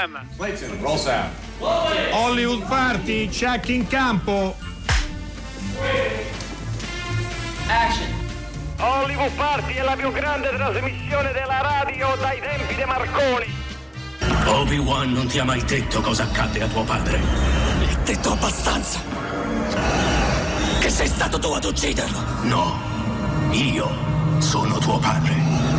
Sound. 0.00 1.30
Hollywood 2.10 2.66
Party, 2.66 3.28
check 3.28 3.68
in 3.68 3.86
campo. 3.86 4.56
Action. 7.66 8.08
Hollywood 8.78 9.30
Party 9.32 9.74
è 9.74 9.82
la 9.82 9.96
più 9.96 10.10
grande 10.10 10.48
trasmissione 10.48 11.32
della 11.32 11.60
radio 11.60 12.16
dai 12.18 12.40
tempi 12.40 12.74
di 12.74 12.84
Marconi. 12.84 13.54
Obi-Wan 14.46 15.12
non 15.12 15.26
ti 15.26 15.38
ha 15.38 15.44
mai 15.44 15.62
detto 15.64 16.00
cosa 16.00 16.22
accadde 16.22 16.62
a 16.62 16.66
tuo 16.66 16.82
padre. 16.82 17.20
L'hai 17.80 17.96
detto 18.02 18.32
abbastanza. 18.32 19.00
Che 20.80 20.88
sei 20.88 21.08
stato 21.08 21.38
tu 21.38 21.48
ad 21.48 21.64
ucciderlo. 21.64 22.18
No, 22.44 22.80
io 23.50 23.90
sono 24.38 24.78
tuo 24.78 24.98
padre. 24.98 25.69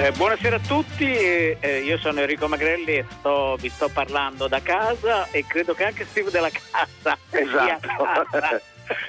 Eh, 0.00 0.12
buonasera 0.12 0.56
a 0.56 0.60
tutti, 0.60 1.04
eh, 1.04 1.58
eh, 1.60 1.80
io 1.80 1.98
sono 1.98 2.20
Enrico 2.20 2.48
Magrelli 2.48 2.94
e 2.94 3.04
sto- 3.10 3.56
vi 3.60 3.68
sto 3.68 3.90
parlando 3.92 4.48
da 4.48 4.62
casa 4.62 5.28
e 5.30 5.44
credo 5.46 5.74
che 5.74 5.84
anche 5.84 6.06
Steve 6.06 6.30
della 6.30 6.48
casa. 6.48 7.18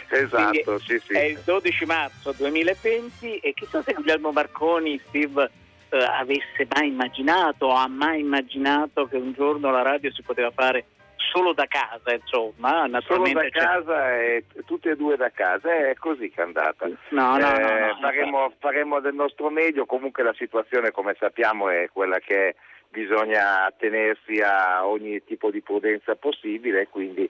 Esatto, 0.10 0.52
Quindi 0.52 0.84
sì, 0.86 1.02
sì. 1.08 1.14
È 1.14 1.22
il 1.22 1.40
12 1.44 1.86
marzo 1.86 2.34
2020 2.34 3.38
e 3.38 3.54
chissà 3.54 3.82
se 3.82 3.94
Guglielmo 3.94 4.32
Marconi, 4.32 5.02
Steve, 5.08 5.50
eh, 5.90 6.04
avesse 6.04 6.68
mai 6.76 6.90
immaginato 6.90 7.68
o 7.68 7.74
ha 7.74 7.88
mai 7.88 8.20
immaginato 8.20 9.08
che 9.08 9.16
un 9.16 9.32
giorno 9.32 9.72
la 9.72 9.82
radio 9.82 10.12
si 10.12 10.22
poteva 10.22 10.52
fare 10.52 10.86
solo 11.32 11.54
da 11.54 11.66
casa, 11.66 12.14
insomma, 12.14 12.88
Solo 13.02 13.32
da 13.32 13.50
casa 13.50 14.20
e 14.20 14.44
tutte 14.66 14.92
e 14.92 14.96
due 14.96 15.16
da 15.16 15.32
casa, 15.32 15.74
è 15.74 15.96
così 15.96 16.30
che 16.30 16.42
è 16.42 16.44
andata. 16.44 16.88
No, 17.10 17.38
no, 17.38 17.38
no, 17.38 17.58
Eh, 17.58 17.80
no, 17.88 17.98
faremo, 18.02 18.54
faremo 18.60 19.00
del 19.00 19.14
nostro 19.16 19.50
meglio, 19.50 19.86
comunque 19.86 20.24
la 20.24 20.34
situazione 20.38 20.92
come 20.92 21.16
sappiamo 21.18 21.70
è 21.70 21.90
quella 21.92 22.20
che 22.20 22.50
è. 22.50 22.56
bisogna 22.92 23.64
attenersi 23.68 24.42
a 24.42 24.86
ogni 24.86 25.24
tipo 25.24 25.50
di 25.50 25.62
prudenza 25.62 26.16
possibile, 26.16 26.90
quindi 26.90 27.30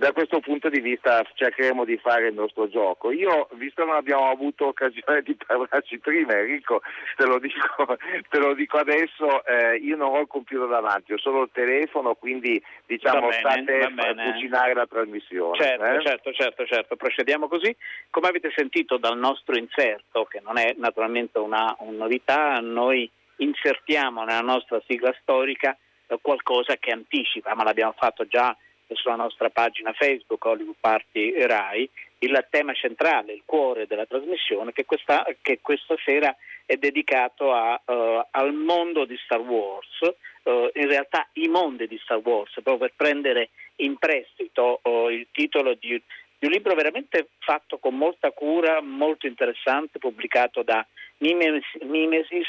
da 0.00 0.12
questo 0.12 0.40
punto 0.40 0.70
di 0.70 0.80
vista 0.80 1.22
cercheremo 1.34 1.84
di 1.84 1.98
fare 1.98 2.28
il 2.28 2.34
nostro 2.34 2.70
gioco. 2.70 3.10
Io, 3.10 3.48
visto 3.52 3.82
che 3.82 3.86
non 3.86 3.98
abbiamo 3.98 4.30
avuto 4.30 4.68
occasione 4.68 5.20
di 5.20 5.36
parlarci 5.36 5.98
prima, 5.98 6.38
Enrico, 6.38 6.80
te 7.16 7.26
lo 7.26 7.38
dico, 7.38 7.98
te 8.30 8.38
lo 8.38 8.54
dico 8.54 8.78
adesso, 8.78 9.44
eh, 9.44 9.76
io 9.76 9.96
non 9.96 10.14
ho 10.14 10.20
il 10.20 10.26
computer 10.26 10.68
davanti, 10.68 11.12
ho 11.12 11.18
solo 11.18 11.42
il 11.42 11.50
telefono, 11.52 12.14
quindi 12.14 12.62
diciamo 12.86 13.28
bene, 13.28 13.40
state 13.40 13.78
a 13.80 14.32
cucinare 14.32 14.72
la 14.72 14.86
trasmissione. 14.86 15.58
Certo, 15.58 15.84
eh? 15.84 16.00
certo, 16.02 16.32
certo, 16.32 16.64
certo, 16.64 16.96
procediamo 16.96 17.46
così. 17.46 17.76
Come 18.08 18.28
avete 18.28 18.50
sentito 18.56 18.96
dal 18.96 19.18
nostro 19.18 19.54
inserto, 19.58 20.24
che 20.24 20.40
non 20.42 20.56
è 20.56 20.74
naturalmente 20.78 21.38
una, 21.38 21.76
una 21.80 21.98
novità, 21.98 22.58
noi 22.60 23.08
insertiamo 23.36 24.24
nella 24.24 24.40
nostra 24.40 24.80
sigla 24.86 25.14
storica 25.20 25.76
qualcosa 26.22 26.76
che 26.76 26.90
anticipa, 26.90 27.54
ma 27.54 27.64
l'abbiamo 27.64 27.94
fatto 27.96 28.26
già 28.26 28.56
sulla 28.94 29.16
nostra 29.16 29.50
pagina 29.50 29.92
Facebook 29.92 30.44
Hollywood 30.44 30.76
Party 30.80 31.46
Rai, 31.46 31.88
il 32.18 32.46
tema 32.50 32.72
centrale, 32.74 33.32
il 33.32 33.42
cuore 33.44 33.86
della 33.86 34.04
trasmissione 34.04 34.72
che 34.72 34.84
questa, 34.84 35.26
che 35.40 35.60
questa 35.62 35.96
sera 36.04 36.34
è 36.66 36.76
dedicato 36.76 37.52
a, 37.52 37.80
eh, 37.84 38.26
al 38.30 38.52
mondo 38.52 39.04
di 39.04 39.18
Star 39.24 39.40
Wars, 39.40 40.02
eh, 40.42 40.70
in 40.74 40.86
realtà 40.86 41.28
i 41.34 41.48
mondi 41.48 41.86
di 41.86 41.98
Star 42.02 42.18
Wars, 42.18 42.52
proprio 42.52 42.78
per 42.78 42.92
prendere 42.94 43.50
in 43.76 43.96
prestito 43.96 44.80
eh, 44.82 45.14
il 45.14 45.26
titolo 45.32 45.74
di, 45.74 46.00
di 46.38 46.46
un 46.46 46.52
libro 46.52 46.74
veramente 46.74 47.28
fatto 47.38 47.78
con 47.78 47.96
molta 47.96 48.30
cura, 48.30 48.80
molto 48.80 49.26
interessante, 49.26 49.98
pubblicato 49.98 50.62
da 50.62 50.86
Mimes- 51.18 51.82
Mimesis 51.82 52.46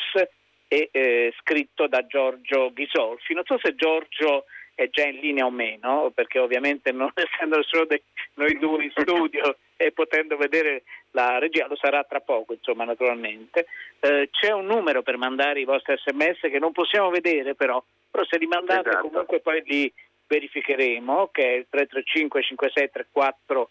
e 0.68 0.90
eh, 0.92 1.34
scritto 1.40 1.88
da 1.88 2.06
Giorgio 2.06 2.72
Ghisolfi. 2.74 3.34
Non 3.34 3.44
so 3.46 3.58
se 3.62 3.76
Giorgio 3.76 4.46
è 4.76 4.90
già 4.90 5.06
in 5.06 5.20
linea 5.20 5.46
o 5.46 5.52
meno, 5.52 6.12
perché 6.14 6.40
ovviamente 6.40 6.92
non 6.92 7.12
essendo 7.16 7.62
solo 7.64 7.86
dei- 7.86 8.02
noi 8.36 8.58
due 8.58 8.86
in 8.86 8.92
studio 8.92 9.58
e 9.76 9.92
potendo 9.92 10.38
vedere 10.38 10.84
la 11.12 11.40
regia, 11.40 11.68
lo 11.68 11.76
sarà 11.76 12.04
tra 12.04 12.20
poco, 12.20 12.54
insomma, 12.54 12.84
naturalmente. 12.84 13.68
Eh, 14.00 14.30
c'è 14.32 14.52
un 14.52 14.66
numero 14.66 15.02
per 15.02 15.18
mandare 15.18 15.60
i 15.60 15.66
vostri 15.66 15.96
sms 15.98 16.40
che 16.42 16.60
non 16.60 16.72
possiamo 16.72 17.10
vedere 17.10 17.56
però, 17.56 17.84
però 18.10 18.24
se 18.26 18.38
li 18.38 18.48
mandate 18.48 18.90
Esatto. 18.90 19.08
comunque 19.08 19.40
poi 19.40 19.62
li 19.66 19.92
verificheremo, 20.28 21.30
che 21.32 21.44
è 21.44 21.56
il 21.58 21.66
335 21.70 22.44
5634 22.44 23.70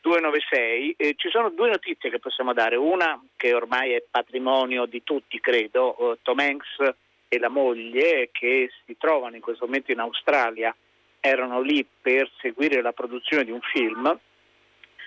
296. 0.00 0.94
Eh, 0.96 1.14
ci 1.16 1.28
sono 1.28 1.50
due 1.50 1.68
notizie 1.68 2.10
che 2.10 2.18
possiamo 2.18 2.52
dare, 2.52 2.76
una 2.76 3.20
che 3.36 3.52
ormai 3.52 3.92
è 3.92 4.02
patrimonio 4.08 4.86
di 4.86 5.02
tutti, 5.02 5.40
credo, 5.40 6.12
eh, 6.12 6.18
Tom 6.22 6.38
Hanks 6.38 6.94
e 7.28 7.38
la 7.38 7.48
moglie 7.48 8.30
che 8.32 8.70
si 8.84 8.96
trovano 8.96 9.36
in 9.36 9.42
questo 9.42 9.66
momento 9.66 9.92
in 9.92 10.00
Australia, 10.00 10.74
erano 11.20 11.60
lì 11.60 11.86
per 12.00 12.30
seguire 12.40 12.80
la 12.80 12.92
produzione 12.92 13.44
di 13.44 13.50
un 13.50 13.60
film, 13.60 14.18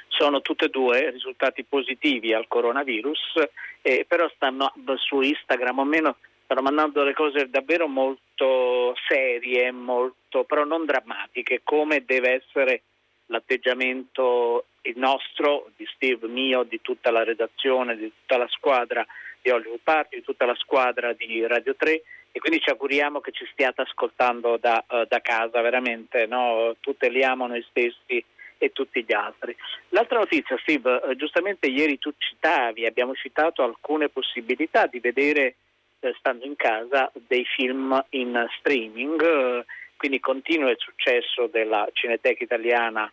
sono 0.07 0.41
tutte 0.41 0.65
e 0.65 0.69
due 0.69 1.09
risultati 1.09 1.63
positivi 1.63 2.33
al 2.33 2.47
coronavirus, 2.47 3.43
eh, 3.81 4.05
però 4.07 4.29
stanno 4.35 4.71
su 4.97 5.21
Instagram 5.21 5.79
o 5.79 5.83
meno 5.83 6.17
stanno 6.43 6.61
mandando 6.61 7.03
le 7.03 7.13
cose 7.13 7.49
davvero 7.49 7.87
molto 7.87 8.93
serie, 9.07 9.71
molto, 9.71 10.43
però 10.43 10.65
non 10.65 10.85
drammatiche, 10.85 11.61
come 11.63 12.03
deve 12.05 12.43
essere 12.43 12.81
l'atteggiamento 13.27 14.65
il 14.81 14.97
nostro, 14.97 15.69
di 15.77 15.87
Steve, 15.95 16.27
mio, 16.27 16.63
di 16.63 16.81
tutta 16.81 17.09
la 17.09 17.23
redazione, 17.23 17.95
di 17.95 18.11
tutta 18.19 18.37
la 18.37 18.47
squadra 18.49 19.05
di 19.41 19.49
Hollywood 19.49 19.79
Party, 19.83 20.17
di 20.17 20.23
tutta 20.23 20.45
la 20.45 20.55
squadra 20.55 21.13
di 21.13 21.45
Radio 21.47 21.75
3 21.75 22.01
e 22.31 22.39
quindi 22.39 22.61
ci 22.61 22.69
auguriamo 22.69 23.19
che 23.19 23.31
ci 23.31 23.45
stiate 23.51 23.81
ascoltando 23.81 24.57
da, 24.57 24.83
eh, 24.89 25.05
da 25.07 25.19
casa, 25.19 25.61
veramente, 25.61 26.25
no? 26.27 26.75
tuteliamo 26.79 27.47
noi 27.47 27.65
stessi 27.69 28.23
e 28.57 28.71
tutti 28.71 29.03
gli 29.03 29.13
altri. 29.13 29.55
L'altra 29.89 30.19
notizia, 30.19 30.57
Steve, 30.61 31.01
eh, 31.03 31.15
giustamente 31.15 31.67
ieri 31.67 31.97
tu 31.97 32.13
citavi, 32.15 32.85
abbiamo 32.85 33.13
citato 33.15 33.63
alcune 33.63 34.09
possibilità 34.09 34.85
di 34.85 34.99
vedere, 34.99 35.55
eh, 35.99 36.13
stando 36.19 36.45
in 36.45 36.55
casa, 36.55 37.11
dei 37.27 37.43
film 37.43 38.01
in 38.09 38.47
streaming, 38.59 39.65
quindi 39.97 40.19
continua 40.19 40.69
il 40.69 40.79
successo 40.79 41.47
della 41.47 41.87
Cineteca 41.91 42.43
italiana 42.43 43.11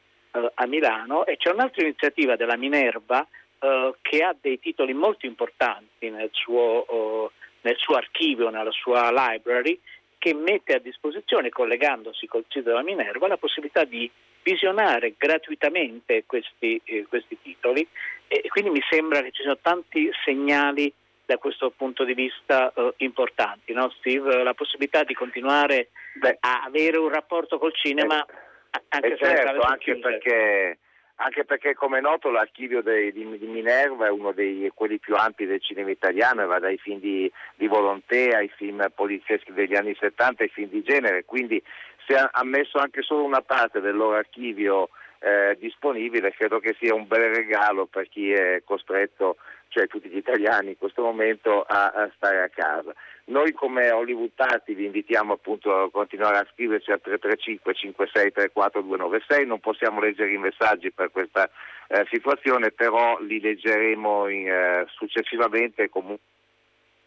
a 0.54 0.66
Milano 0.66 1.26
e 1.26 1.36
c'è 1.36 1.50
un'altra 1.50 1.82
iniziativa 1.82 2.36
della 2.36 2.56
Minerva 2.56 3.26
eh, 3.58 3.94
che 4.02 4.22
ha 4.22 4.34
dei 4.40 4.58
titoli 4.58 4.94
molto 4.94 5.26
importanti 5.26 6.10
nel 6.10 6.30
suo, 6.32 6.86
eh, 6.86 7.30
nel 7.62 7.76
suo 7.76 7.96
archivio, 7.96 8.50
nella 8.50 8.70
sua 8.70 9.10
library, 9.10 9.78
che 10.18 10.34
mette 10.34 10.74
a 10.74 10.78
disposizione, 10.78 11.48
collegandosi 11.48 12.26
col 12.26 12.44
sito 12.48 12.68
della 12.70 12.82
Minerva, 12.82 13.28
la 13.28 13.36
possibilità 13.36 13.84
di 13.84 14.10
visionare 14.42 15.14
gratuitamente 15.16 16.24
questi, 16.26 16.80
eh, 16.84 17.06
questi 17.08 17.38
titoli. 17.40 17.86
E 18.26 18.42
quindi 18.48 18.70
mi 18.70 18.82
sembra 18.88 19.22
che 19.22 19.30
ci 19.30 19.42
siano 19.42 19.58
tanti 19.60 20.10
segnali 20.24 20.92
da 21.24 21.36
questo 21.36 21.70
punto 21.70 22.04
di 22.04 22.14
vista 22.14 22.72
eh, 22.74 22.94
importanti, 22.98 23.72
no, 23.74 23.90
Steve? 23.98 24.42
La 24.42 24.54
possibilità 24.54 25.04
di 25.04 25.14
continuare 25.14 25.90
Beh, 26.14 26.38
a 26.40 26.62
avere 26.64 26.96
un 26.96 27.10
rapporto 27.10 27.58
col 27.58 27.74
cinema 27.74 28.18
a- 28.18 28.82
anche 28.88 29.12
Eh, 29.12 29.16
certo, 29.18 29.60
anche 29.60 29.96
perché, 29.98 30.78
anche 31.20 31.44
perché 31.44 31.74
come 31.74 31.98
è 31.98 32.00
noto 32.00 32.30
l'archivio 32.30 32.82
dei- 32.82 33.12
di, 33.12 33.38
di 33.38 33.46
Minerva 33.46 34.06
è 34.06 34.10
uno 34.10 34.32
dei 34.32 34.70
quelli 34.74 34.98
più 34.98 35.16
ampi 35.16 35.46
del 35.46 35.60
cinema 35.60 35.90
italiano 35.90 36.42
e 36.42 36.46
va 36.46 36.58
dai 36.58 36.78
film 36.78 37.00
di, 37.00 37.30
di 37.56 37.66
Volonté 37.66 38.34
ai 38.34 38.48
film 38.48 38.86
polizieschi 38.94 39.52
degli 39.52 39.74
anni 39.74 39.96
70 39.98 40.42
ai 40.42 40.48
film 40.48 40.68
di 40.68 40.82
genere, 40.82 41.24
quindi 41.24 41.62
se 42.06 42.14
ha, 42.16 42.44
messo 42.44 42.78
anche 42.78 43.02
solo 43.02 43.24
una 43.24 43.42
parte 43.42 43.80
del 43.80 43.94
loro 43.94 44.16
archivio 44.16 44.88
eh, 45.18 45.56
disponibile. 45.58 46.32
Credo 46.32 46.58
che 46.58 46.74
sia 46.78 46.94
un 46.94 47.06
bel 47.06 47.34
regalo 47.34 47.86
per 47.86 48.08
chi 48.08 48.32
è 48.32 48.62
costretto, 48.64 49.36
cioè 49.68 49.86
tutti 49.86 50.08
gli 50.08 50.16
italiani 50.16 50.70
in 50.70 50.78
questo 50.78 51.02
momento, 51.02 51.62
a, 51.62 51.86
a 51.86 52.10
stare 52.16 52.42
a 52.42 52.48
casa. 52.48 52.94
Noi 53.26 53.52
come 53.52 53.90
Hollywood 53.90 54.30
Party 54.34 54.74
vi 54.74 54.86
invitiamo 54.86 55.34
appunto 55.34 55.74
a 55.74 55.90
continuare 55.90 56.38
a 56.38 56.48
scriverci 56.52 56.90
al 56.90 57.00
335 57.00 57.74
5634 57.74 58.80
296, 58.80 59.46
non 59.46 59.60
possiamo 59.60 60.00
leggere 60.00 60.32
i 60.32 60.38
messaggi 60.38 60.90
per 60.90 61.10
questa 61.10 61.50
eh, 61.88 62.06
situazione, 62.10 62.70
però 62.70 63.18
li 63.20 63.40
leggeremo 63.40 64.28
in, 64.28 64.48
eh, 64.48 64.86
successivamente 64.88 65.88
comunque. 65.88 66.24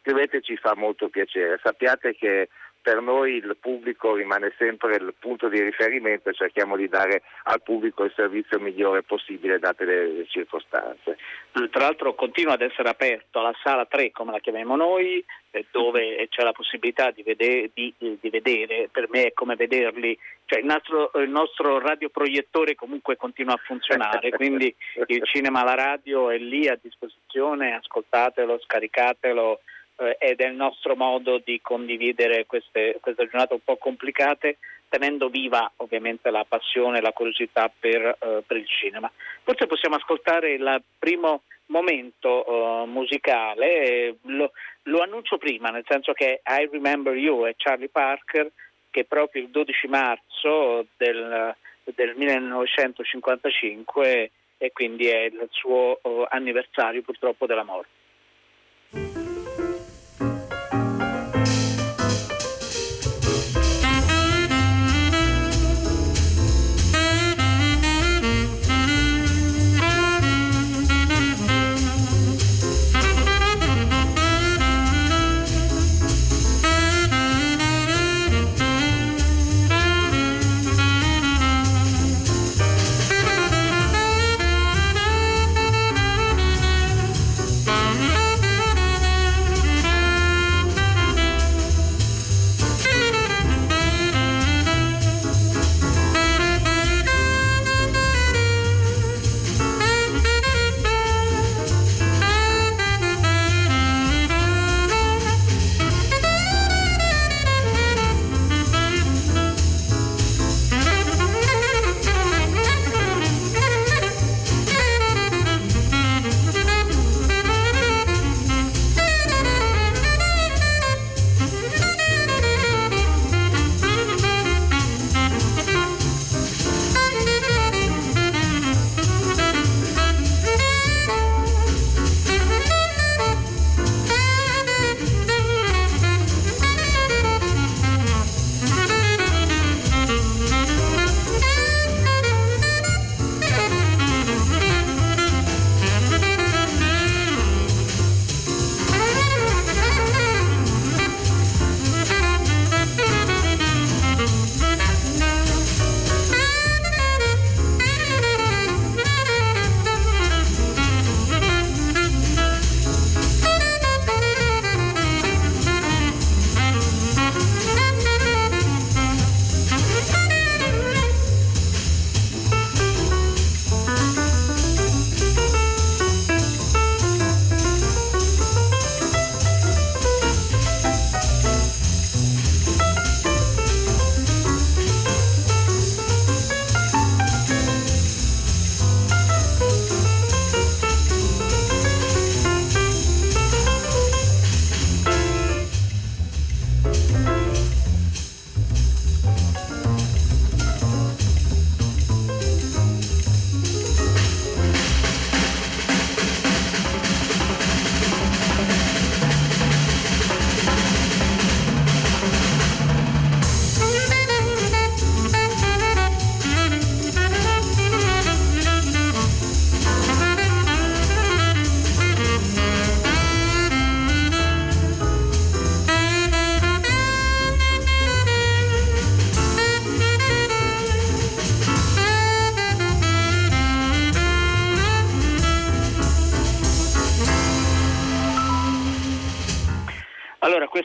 Scriveteci 0.02 0.58
fa 0.58 0.74
molto 0.76 1.10
piacere. 1.10 1.60
Sappiate 1.62 2.16
che 2.16 2.50
per 2.82 3.02
noi 3.02 3.36
il 3.36 3.58
pubblico 3.60 4.16
rimane 4.16 4.54
sempre 4.58 4.96
il 4.96 5.14
punto 5.18 5.48
di 5.48 5.62
riferimento 5.62 6.30
e 6.30 6.34
cerchiamo 6.34 6.76
di 6.76 6.88
dare 6.88 7.22
al 7.44 7.62
pubblico 7.62 8.04
il 8.04 8.14
servizio 8.16 8.60
migliore 8.60 9.04
possibile 9.04 9.60
date 9.60 9.86
le 9.86 10.26
circostanze. 10.28 11.18
Tra 11.52 11.82
l'altro 11.82 12.16
continua 12.16 12.54
ad 12.54 12.62
essere 12.62 12.90
aperto 12.90 13.42
la 13.42 13.54
sala 13.64 13.86
3, 13.86 14.12
come 14.12 14.32
la 14.32 14.40
chiamiamo 14.40 14.76
noi, 14.76 15.24
eh, 15.52 15.66
dove 15.72 16.28
c'è 16.30 16.44
la 16.44 16.54
possibilità 16.54 17.12
di 17.12 17.24
vedere, 17.24 17.70
di, 17.74 17.94
di 17.98 18.30
vedere, 18.30 18.90
per 18.92 19.08
me 19.10 19.26
è 19.26 19.34
come 19.34 19.56
vederli, 19.56 20.18
cioè 20.46 20.60
il 20.60 20.66
nostro, 20.66 21.12
il 21.16 21.30
nostro 21.30 21.80
radioproiettore 21.80 22.76
comunque 22.76 23.16
continua 23.16 23.54
a 23.54 23.62
funzionare, 23.64 24.32
quindi 24.36 24.74
il 25.08 25.24
cinema, 25.26 25.64
la 25.64 25.76
radio 25.76 26.30
è 26.30 26.38
lì 26.38 26.68
a 26.68 26.80
disposizione, 26.82 27.76
ascoltatelo, 27.76 28.60
scaricatelo 28.60 29.60
eh, 30.02 30.18
ed 30.20 30.40
è 30.40 30.48
il 30.48 30.56
nostro 30.56 30.96
modo 30.96 31.40
di 31.44 31.60
condividere 31.62 32.48
queste, 32.48 32.98
queste, 33.00 33.26
giornate 33.26 33.54
un 33.54 33.60
po' 33.64 33.78
complicate 33.78 34.58
tenendo 34.90 35.30
viva 35.30 35.72
ovviamente 35.78 36.32
la 36.32 36.44
passione 36.46 36.98
e 36.98 37.02
la 37.02 37.14
curiosità 37.14 37.72
per, 37.80 38.18
eh, 38.20 38.42
per, 38.46 38.58
il 38.58 38.68
cinema. 38.68 39.10
Forse 39.44 39.68
possiamo 39.68 39.96
ascoltare 39.96 40.52
il 40.54 40.84
primo 40.98 41.44
momento 41.68 42.44
uh, 42.46 42.86
musicale, 42.86 44.16
lo, 44.24 44.52
lo, 44.84 45.02
annuncio 45.02 45.38
prima, 45.38 45.70
nel 45.70 45.86
senso 45.88 46.12
che 46.12 46.42
I 46.46 46.68
Remember 46.70 47.16
You 47.16 47.46
è 47.46 47.54
Charlie 47.56 47.88
Parker 47.88 48.52
che 48.90 49.06
proprio 49.06 49.44
il 49.44 49.50
12 49.50 49.88
marzo 49.88 50.86
del, 50.98 51.56
del 51.86 52.14
1955 52.18 54.32
e 54.58 54.72
quindi 54.74 55.08
è 55.08 55.22
il 55.22 55.48
suo 55.52 55.98
uh, 56.02 56.26
anniversario 56.28 57.02
purtroppo 57.02 57.46
della 57.46 57.64
morte. 57.64 58.01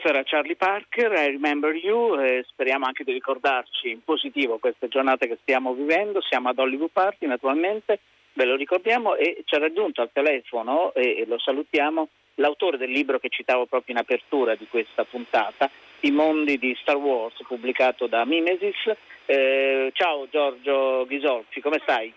Era 0.08 0.22
Charlie 0.25 0.56
Parker, 0.56 1.12
I 1.12 1.32
Remember 1.32 1.75
You, 1.75 2.18
eh, 2.20 2.44
speriamo 2.48 2.86
anche 2.86 3.04
di 3.04 3.12
ricordarci 3.12 3.90
in 3.90 4.02
positivo 4.04 4.58
queste 4.58 4.88
giornate 4.88 5.26
che 5.26 5.38
stiamo 5.42 5.75
vivendo, 5.75 6.20
siamo 6.20 6.48
ad 6.48 6.58
Hollywood 6.58 6.90
Party 6.92 7.26
naturalmente, 7.26 8.00
ve 8.32 8.44
lo 8.44 8.56
ricordiamo 8.56 9.16
e 9.16 9.42
ci 9.44 9.54
ha 9.54 9.58
raggiunto 9.58 10.02
al 10.02 10.10
telefono 10.12 10.92
e, 10.94 11.18
e 11.18 11.26
lo 11.26 11.38
salutiamo 11.38 12.08
l'autore 12.36 12.76
del 12.76 12.90
libro 12.90 13.18
che 13.18 13.28
citavo 13.28 13.66
proprio 13.66 13.94
in 13.94 14.00
apertura 14.00 14.54
di 14.54 14.66
questa 14.68 15.04
puntata, 15.04 15.70
I 16.00 16.10
mondi 16.10 16.58
di 16.58 16.76
Star 16.80 16.96
Wars, 16.96 17.36
pubblicato 17.46 18.06
da 18.06 18.25
Mimesis. 18.25 18.92
Eh, 19.25 19.90
ciao 19.94 20.28
Giorgio 20.30 21.04
Ghisolfi, 21.06 21.60
come 21.60 21.80
stai? 21.82 22.12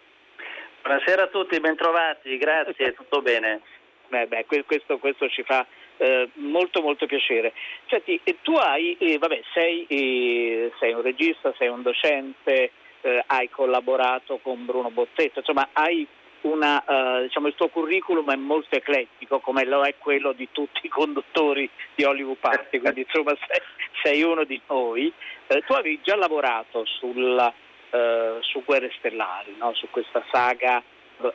Buonasera 0.82 1.24
a 1.24 1.28
tutti, 1.28 1.60
bentrovati, 1.60 2.38
grazie, 2.38 2.94
tutto 2.98 3.22
bene. 3.22 3.62
Beh, 4.10 4.28
beh, 4.28 4.46
questo, 4.66 4.98
questo 4.98 5.30
ci 5.30 5.44
fa 5.44 5.66
eh, 6.00 6.30
molto 6.36 6.82
molto 6.82 7.06
piacere. 7.06 7.54
Senti, 7.88 8.20
tu 8.42 8.54
hai, 8.54 8.96
eh, 9.00 9.18
vabbè, 9.18 9.42
sei, 9.54 9.86
eh, 9.88 10.72
sei, 10.80 10.94
un 10.94 11.02
regista, 11.02 11.54
sei 11.58 11.68
un 11.68 11.82
docente, 11.82 12.72
eh, 13.02 13.24
hai 13.28 13.50
collaborato 13.50 14.40
con 14.42 14.66
Bruno 14.66 14.90
Bozzetto, 14.90 15.40
insomma 15.40 15.70
hai 15.74 16.08
una, 16.42 16.82
uh, 16.88 17.22
diciamo, 17.24 17.48
il 17.48 17.56
tuo 17.56 17.68
curriculum 17.68 18.32
è 18.32 18.36
molto 18.38 18.74
eclettico 18.74 19.40
come 19.40 19.66
lo 19.66 19.84
è 19.84 19.96
quello 19.98 20.32
di 20.32 20.48
tutti 20.54 20.86
i 20.86 20.88
conduttori 20.88 21.70
di 21.94 22.06
Hollywood 22.06 22.38
Party, 22.38 22.80
quindi 22.80 23.02
insomma 23.02 23.36
sei, 23.46 23.62
sei 24.04 24.24
uno 24.24 24.46
di 24.46 24.60
noi. 24.68 25.12
Tu 25.48 25.74
avevi 25.74 26.00
già 26.02 26.16
lavorato 26.16 26.86
sul, 26.86 27.54
uh, 27.92 28.42
su 28.42 28.64
Guerre 28.64 28.90
Stellari, 28.98 29.56
no? 29.58 29.74
su 29.74 29.90
questa 29.90 30.24
saga 30.32 30.82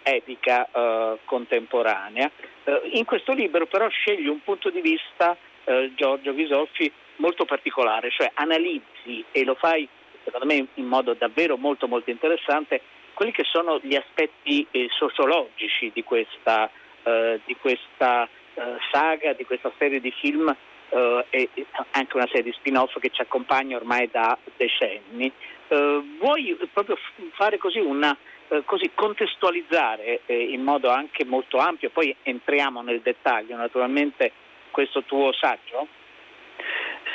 epica 0.03 0.69
eh, 0.71 1.19
contemporanea. 1.25 2.31
Eh, 2.65 2.81
in 2.93 3.05
questo 3.05 3.33
libro 3.33 3.67
però 3.67 3.89
scegli 3.89 4.27
un 4.27 4.43
punto 4.43 4.71
di 4.71 4.81
vista, 4.81 5.37
eh, 5.65 5.93
Giorgio 5.95 6.33
Visolfi, 6.33 6.91
molto 7.17 7.45
particolare, 7.45 8.11
cioè 8.11 8.31
analizzi 8.35 9.25
e 9.31 9.45
lo 9.45 9.55
fai 9.55 9.89
secondo 10.25 10.47
me 10.47 10.67
in 10.75 10.87
modo 10.87 11.15
davvero 11.15 11.57
molto 11.57 11.87
molto 11.87 12.11
interessante 12.11 12.81
quelli 13.15 13.33
che 13.33 13.45
sono 13.45 13.79
gli 13.81 13.95
aspetti 13.95 14.67
eh, 14.71 14.89
sociologici 14.91 15.91
di 15.95 16.03
questa, 16.03 16.69
eh, 17.05 17.41
di 17.45 17.57
questa 17.57 18.29
eh, 18.55 18.63
saga, 18.91 19.33
di 19.33 19.45
questa 19.45 19.73
serie 19.79 20.01
di 20.01 20.11
film 20.11 20.55
eh, 20.89 21.27
e 21.31 21.49
anche 21.93 22.17
una 22.17 22.27
serie 22.27 22.43
di 22.43 22.53
spin-off 22.53 22.99
che 22.99 23.11
ci 23.11 23.23
accompagna 23.23 23.77
ormai 23.77 24.09
da 24.11 24.37
decenni. 24.57 25.33
Eh, 25.69 26.03
vuoi 26.19 26.59
proprio 26.73 26.99
fare 27.33 27.57
così 27.57 27.79
una 27.79 28.17
eh, 28.49 28.63
così 28.65 28.91
contestualizzare 28.95 30.23
in 30.27 30.63
modo 30.63 30.91
anche 30.91 31.25
molto 31.25 31.59
ampio, 31.59 31.91
poi 31.91 32.15
entriamo 32.23 32.83
nel 32.83 33.01
dettaglio 33.01 33.57
naturalmente 33.57 34.33
questo 34.71 35.03
tuo 35.05 35.33
saggio? 35.33 35.87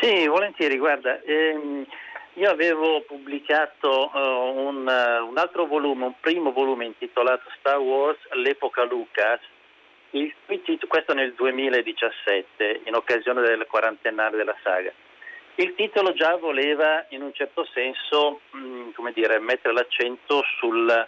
Sì, 0.01 0.27
volentieri, 0.27 0.77
guarda, 0.77 1.21
ehm, 1.21 1.85
io 2.33 2.49
avevo 2.49 3.01
pubblicato 3.01 4.09
uh, 4.13 4.17
un, 4.17 4.87
un, 4.87 5.37
altro 5.37 5.65
volume, 5.65 6.05
un 6.05 6.13
primo 6.21 6.53
volume 6.53 6.85
intitolato 6.85 7.49
Star 7.59 7.79
Wars, 7.79 8.17
l'epoca 8.31 8.83
Lucas, 8.83 9.41
il, 10.11 10.33
questo 10.87 11.13
nel 11.13 11.33
2017, 11.33 12.81
in 12.85 12.95
occasione 12.95 13.41
del 13.41 13.65
quarantennale 13.67 14.37
della 14.37 14.55
saga. 14.63 14.91
Il 15.55 15.75
titolo 15.75 16.13
già 16.13 16.37
voleva 16.37 17.05
in 17.09 17.21
un 17.21 17.33
certo 17.33 17.67
senso 17.73 18.39
mh, 18.51 18.57
mm, 18.57 19.07
dire, 19.13 19.39
mettere 19.39 19.73
l'accento 19.73 20.41
sul, 20.57 21.07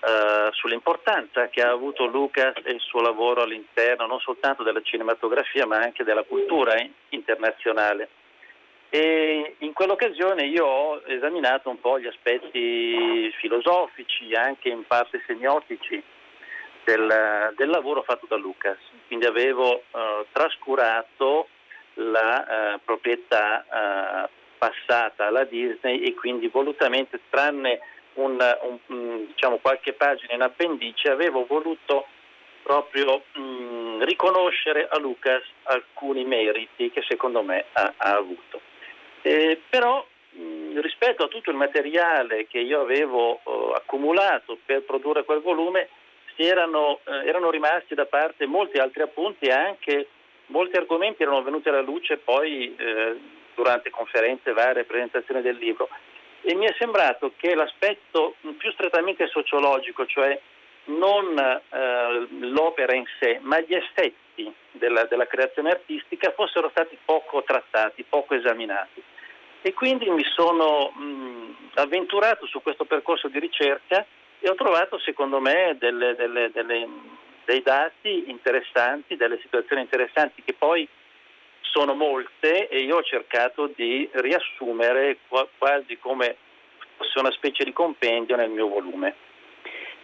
uh, 0.00 0.52
sull'importanza 0.52 1.48
che 1.48 1.62
ha 1.62 1.70
avuto 1.70 2.06
Lucas 2.06 2.54
e 2.64 2.72
il 2.72 2.80
suo 2.80 3.00
lavoro 3.00 3.42
all'interno 3.42 4.06
non 4.06 4.20
soltanto 4.20 4.62
della 4.62 4.82
cinematografia 4.82 5.66
ma 5.66 5.76
anche 5.78 6.04
della 6.04 6.22
cultura 6.22 6.74
internazionale. 7.10 8.08
E 8.90 9.56
in 9.58 9.74
quell'occasione 9.74 10.46
io 10.46 10.64
ho 10.64 11.02
esaminato 11.06 11.68
un 11.68 11.78
po' 11.78 12.00
gli 12.00 12.06
aspetti 12.06 13.30
filosofici, 13.38 14.32
anche 14.32 14.70
in 14.70 14.86
parte 14.86 15.22
semiotici, 15.26 16.02
del, 16.84 17.52
del 17.54 17.68
lavoro 17.68 18.02
fatto 18.02 18.24
da 18.26 18.36
Lucas. 18.36 18.78
Quindi 19.06 19.26
avevo 19.26 19.82
eh, 19.90 20.26
trascurato 20.32 21.48
la 21.94 22.74
eh, 22.74 22.78
proprietà 22.82 23.64
eh, 23.64 24.28
passata 24.56 25.26
alla 25.26 25.44
Disney 25.44 26.00
e 26.00 26.14
quindi 26.14 26.48
volutamente, 26.48 27.20
tranne 27.28 27.80
un, 28.22 28.38
un, 28.86 29.26
diciamo, 29.26 29.58
qualche 29.58 29.92
pagina 29.92 30.34
in 30.34 30.42
appendice, 30.42 31.10
avevo 31.10 31.46
voluto 31.46 32.06
proprio 32.62 33.22
mh, 33.32 33.40
mm, 33.40 34.02
riconoscere 34.02 34.86
a 34.88 34.98
Lucas 34.98 35.42
alcuni 35.64 36.24
meriti 36.24 36.90
che 36.90 37.02
secondo 37.08 37.42
me 37.42 37.64
ha, 37.72 37.94
ha 37.96 38.16
avuto. 38.16 38.60
Eh, 39.22 39.60
però 39.68 40.04
mh, 40.30 40.80
rispetto 40.80 41.24
a 41.24 41.28
tutto 41.28 41.50
il 41.50 41.56
materiale 41.56 42.46
che 42.46 42.58
io 42.58 42.80
avevo 42.80 43.36
eh, 43.36 43.72
accumulato 43.74 44.58
per 44.64 44.82
produrre 44.82 45.24
quel 45.24 45.40
volume, 45.40 45.88
erano, 46.36 47.00
eh, 47.04 47.26
erano, 47.26 47.50
rimasti 47.50 47.94
da 47.94 48.06
parte 48.06 48.46
molti 48.46 48.78
altri 48.78 49.02
appunti 49.02 49.46
e 49.46 49.52
anche 49.52 50.08
molti 50.46 50.76
argomenti 50.76 51.22
erano 51.22 51.42
venuti 51.42 51.68
alla 51.68 51.80
luce 51.80 52.18
poi 52.18 52.74
eh, 52.76 53.16
durante 53.54 53.90
conferenze 53.90 54.52
varie, 54.52 54.84
presentazioni 54.84 55.42
del 55.42 55.56
libro. 55.56 55.88
E 56.48 56.54
mi 56.54 56.64
è 56.64 56.74
sembrato 56.78 57.32
che 57.36 57.54
l'aspetto 57.54 58.36
più 58.56 58.72
strettamente 58.72 59.26
sociologico, 59.26 60.06
cioè 60.06 60.40
non 60.84 61.38
eh, 61.38 62.26
l'opera 62.40 62.94
in 62.94 63.04
sé, 63.20 63.38
ma 63.42 63.60
gli 63.60 63.74
effetti 63.74 64.50
della, 64.70 65.04
della 65.04 65.26
creazione 65.26 65.72
artistica 65.72 66.32
fossero 66.32 66.70
stati 66.70 66.96
poco 67.04 67.42
trattati, 67.42 68.02
poco 68.08 68.32
esaminati. 68.32 69.02
E 69.60 69.74
quindi 69.74 70.08
mi 70.08 70.24
sono 70.34 70.88
mh, 70.88 71.72
avventurato 71.74 72.46
su 72.46 72.62
questo 72.62 72.86
percorso 72.86 73.28
di 73.28 73.40
ricerca 73.40 74.06
e 74.40 74.48
ho 74.48 74.54
trovato 74.54 74.98
secondo 75.00 75.40
me 75.40 75.76
delle, 75.78 76.14
delle, 76.14 76.50
delle, 76.50 76.88
dei 77.44 77.60
dati 77.60 78.30
interessanti, 78.30 79.16
delle 79.16 79.38
situazioni 79.42 79.82
interessanti 79.82 80.42
che 80.42 80.54
poi 80.54 80.88
sono 81.70 81.94
molte 81.94 82.68
e 82.68 82.80
io 82.80 82.96
ho 82.96 83.02
cercato 83.02 83.70
di 83.74 84.08
riassumere 84.12 85.18
quasi 85.58 85.98
come 85.98 86.36
fosse 86.96 87.18
una 87.18 87.30
specie 87.32 87.64
di 87.64 87.72
compendio 87.72 88.36
nel 88.36 88.50
mio 88.50 88.68
volume. 88.68 89.14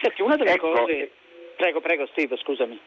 Senti, 0.01 0.23
una 0.23 0.37
delle 0.37 0.53
ecco. 0.53 0.71
cose... 0.71 1.11
Prego, 1.57 1.81
prego 1.81 2.07
Steve, 2.07 2.37
scusami. 2.37 2.79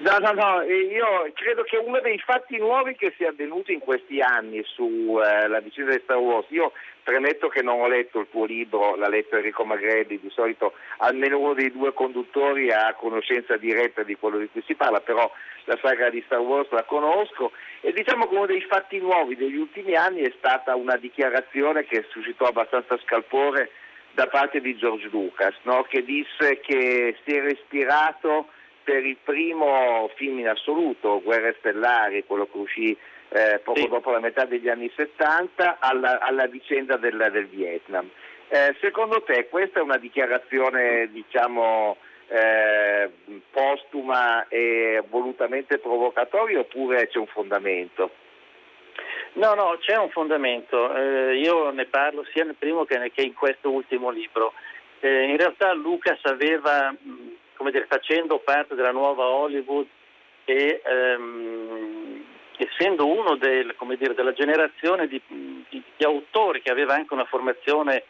No, 0.00 0.16
no, 0.18 0.30
no, 0.30 0.62
io 0.62 1.28
credo 1.34 1.64
che 1.64 1.76
uno 1.76 1.98
dei 1.98 2.20
fatti 2.20 2.56
nuovi 2.56 2.94
che 2.94 3.12
sia 3.16 3.30
avvenuto 3.30 3.72
in 3.72 3.80
questi 3.80 4.20
anni 4.20 4.62
sulla 4.62 5.56
eh, 5.56 5.60
vicenda 5.60 5.90
di 5.90 6.00
Star 6.04 6.18
Wars, 6.18 6.46
io 6.50 6.70
premetto 7.02 7.48
che 7.48 7.62
non 7.62 7.80
ho 7.80 7.88
letto 7.88 8.20
il 8.20 8.28
tuo 8.30 8.44
libro, 8.44 8.94
l'ha 8.94 9.08
letto 9.08 9.34
Enrico 9.34 9.64
Magrebbi, 9.64 10.20
di 10.20 10.30
solito 10.30 10.74
almeno 10.98 11.40
uno 11.40 11.54
dei 11.54 11.72
due 11.72 11.92
conduttori 11.94 12.70
ha 12.70 12.94
conoscenza 12.94 13.56
diretta 13.56 14.04
di 14.04 14.14
quello 14.14 14.38
di 14.38 14.48
cui 14.48 14.62
si 14.66 14.76
parla, 14.76 15.00
però 15.00 15.28
la 15.64 15.76
saga 15.82 16.10
di 16.10 16.22
Star 16.26 16.38
Wars 16.38 16.70
la 16.70 16.84
conosco 16.84 17.50
e 17.80 17.92
diciamo 17.92 18.28
che 18.28 18.36
uno 18.36 18.46
dei 18.46 18.60
fatti 18.60 19.00
nuovi 19.00 19.34
degli 19.34 19.56
ultimi 19.56 19.96
anni 19.96 20.20
è 20.20 20.32
stata 20.38 20.76
una 20.76 20.96
dichiarazione 20.96 21.84
che 21.84 22.06
suscitò 22.10 22.44
abbastanza 22.44 22.96
scalpore 22.98 23.72
da 24.12 24.28
parte 24.28 24.60
di 24.60 24.76
George 24.76 25.08
Lucas, 25.10 25.56
no? 25.62 25.82
che 25.88 26.04
disse 26.04 26.60
che 26.60 27.16
si 27.24 27.34
era 27.34 27.48
ispirato 27.48 28.50
per 28.88 29.04
il 29.04 29.18
primo 29.22 30.10
film 30.14 30.38
in 30.38 30.48
assoluto, 30.48 31.20
Guerre 31.22 31.56
Stellari, 31.58 32.24
quello 32.24 32.48
che 32.50 32.56
uscì 32.56 32.96
eh, 33.28 33.60
poco 33.62 33.80
sì. 33.80 33.86
dopo 33.86 34.10
la 34.10 34.18
metà 34.18 34.46
degli 34.46 34.66
anni 34.66 34.90
70, 34.96 35.76
alla, 35.78 36.20
alla 36.20 36.46
vicenda 36.46 36.96
del, 36.96 37.28
del 37.30 37.46
Vietnam. 37.48 38.08
Eh, 38.48 38.74
secondo 38.80 39.22
te 39.24 39.46
questa 39.50 39.80
è 39.80 39.82
una 39.82 39.98
dichiarazione 39.98 41.10
diciamo, 41.12 41.98
eh, 42.28 43.10
postuma 43.50 44.48
e 44.48 45.04
volutamente 45.10 45.76
provocatoria 45.76 46.60
oppure 46.60 47.08
c'è 47.08 47.18
un 47.18 47.26
fondamento? 47.26 48.10
No, 49.34 49.52
no, 49.52 49.76
c'è 49.80 49.98
un 49.98 50.08
fondamento. 50.08 50.94
Eh, 50.94 51.36
io 51.36 51.70
ne 51.72 51.84
parlo 51.84 52.24
sia 52.32 52.44
nel 52.44 52.56
primo 52.58 52.86
che 52.86 53.12
in 53.16 53.34
questo 53.34 53.70
ultimo 53.70 54.08
libro. 54.08 54.54
Eh, 55.00 55.24
in 55.24 55.36
realtà 55.36 55.74
Lucas 55.74 56.18
aveva 56.22 56.92
come 57.58 57.72
dire, 57.72 57.86
facendo 57.86 58.38
parte 58.38 58.74
della 58.76 58.92
nuova 58.92 59.26
Hollywood 59.26 59.86
e 60.44 60.80
ehm, 60.82 62.24
essendo 62.56 63.06
uno 63.06 63.34
del, 63.36 63.74
dire, 63.98 64.14
della 64.14 64.32
generazione 64.32 65.08
di, 65.08 65.20
di, 65.26 65.82
di, 65.96 66.04
autori 66.04 66.62
che 66.62 66.70
aveva 66.70 66.94
anche 66.94 67.12
una 67.12 67.26
formazione 67.26 68.04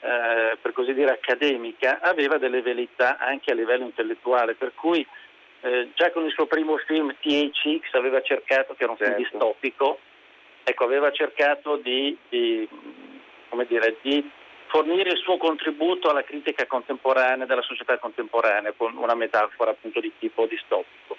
eh, 0.00 0.56
per 0.60 0.72
così 0.72 0.94
dire 0.94 1.10
accademica, 1.10 1.98
aveva 2.00 2.38
delle 2.38 2.62
velità 2.62 3.18
anche 3.18 3.50
a 3.50 3.54
livello 3.54 3.84
intellettuale, 3.84 4.54
per 4.54 4.72
cui 4.74 5.06
eh, 5.60 5.90
già 5.94 6.10
con 6.12 6.24
il 6.24 6.32
suo 6.32 6.46
primo 6.46 6.76
film 6.78 7.14
THX 7.20 7.92
aveva 7.94 8.22
cercato, 8.22 8.74
che 8.74 8.84
era 8.84 8.92
un 8.92 8.98
certo. 8.98 9.14
film 9.14 9.28
distopico, 9.28 9.98
ecco, 10.62 10.84
aveva 10.84 11.10
cercato 11.10 11.76
di, 11.76 12.16
di, 12.28 12.68
dire, 13.66 13.96
di 14.00 14.30
fornire 14.72 15.10
il 15.10 15.18
suo 15.18 15.36
contributo 15.36 16.08
alla 16.08 16.24
critica 16.24 16.66
contemporanea 16.66 17.44
della 17.44 17.60
società 17.60 17.98
contemporanea 17.98 18.72
con 18.74 18.96
una 18.96 19.14
metafora 19.14 19.72
appunto 19.72 20.00
di 20.00 20.10
tipo 20.18 20.46
distopico. 20.46 21.18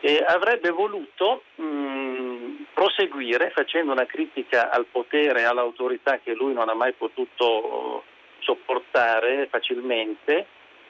E 0.00 0.22
avrebbe 0.26 0.68
voluto 0.68 1.44
mh, 1.54 2.64
proseguire 2.74 3.48
facendo 3.50 3.92
una 3.92 4.04
critica 4.04 4.70
al 4.70 4.84
potere 4.84 5.40
e 5.40 5.44
all'autorità 5.44 6.18
che 6.18 6.34
lui 6.34 6.52
non 6.52 6.68
ha 6.68 6.74
mai 6.74 6.92
potuto 6.92 8.04
sopportare 8.40 9.46
facilmente, 9.48 10.46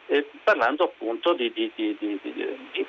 eh, 0.06 0.26
parlando 0.42 0.84
appunto 0.84 1.34
di, 1.34 1.52
di, 1.54 1.70
di, 1.76 2.18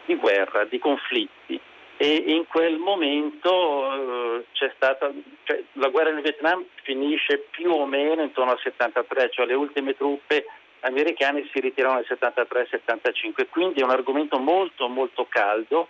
di 0.06 0.16
guerra, 0.16 0.64
di 0.64 0.80
conflitti 0.80 1.62
e 2.04 2.16
in 2.34 2.46
quel 2.48 2.80
momento 2.80 3.94
eh, 3.94 4.46
c'è 4.52 4.74
stata, 4.76 5.10
cioè, 5.44 5.64
la 5.74 5.88
guerra 5.88 6.10
in 6.10 6.20
Vietnam 6.20 6.66
finisce 6.82 7.48
più 7.50 7.72
o 7.72 7.86
meno 7.86 8.22
intorno 8.22 8.52
al 8.52 8.60
73, 8.60 9.30
cioè 9.32 9.46
le 9.46 9.54
ultime 9.54 9.96
truppe 9.96 10.46
americane 10.82 11.48
si 11.54 11.62
ritirano 11.62 11.96
nel 11.96 12.06
73-75, 12.10 13.48
quindi 13.50 13.80
è 13.80 13.86
un 13.86 13.92
argomento 13.92 14.38
molto 14.38 14.90
molto 14.90 15.28
caldo 15.30 15.88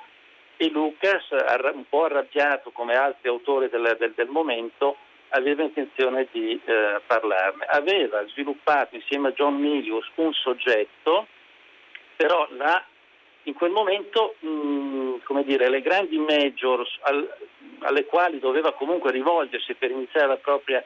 e 0.55 0.70
Lucas, 0.70 1.29
un 1.74 1.86
po' 1.89 2.03
arrabbiato 2.03 2.70
come 2.70 2.93
altri 2.93 3.27
autori 3.29 3.70
del, 3.70 3.96
del, 3.98 4.13
del 4.13 4.27
momento, 4.27 4.98
aveva 5.29 5.63
intenzione 5.63 6.27
di 6.32 6.62
eh, 6.63 7.01
parlarne. 7.08 7.65
Aveva 7.65 8.24
sviluppato 8.27 8.93
insieme 8.93 9.29
a 9.29 9.32
John 9.32 9.55
Milius 9.55 10.08
un 10.13 10.32
soggetto, 10.32 11.25
però 12.15 12.48
la 12.51 12.86
in 13.44 13.54
quel 13.54 13.72
momento 13.72 14.36
mh, 14.40 15.24
come 15.24 15.44
dire, 15.44 15.70
le 15.70 15.82
grandi 15.82 16.18
majors 16.18 16.98
al, 17.02 17.30
alle 17.80 18.06
quali 18.06 18.40
doveva 18.40 18.74
comunque 18.74 19.12
rivolgersi 19.12 19.74
per 19.74 19.92
iniziare 19.92 20.28
la 20.28 20.38
propria 20.38 20.84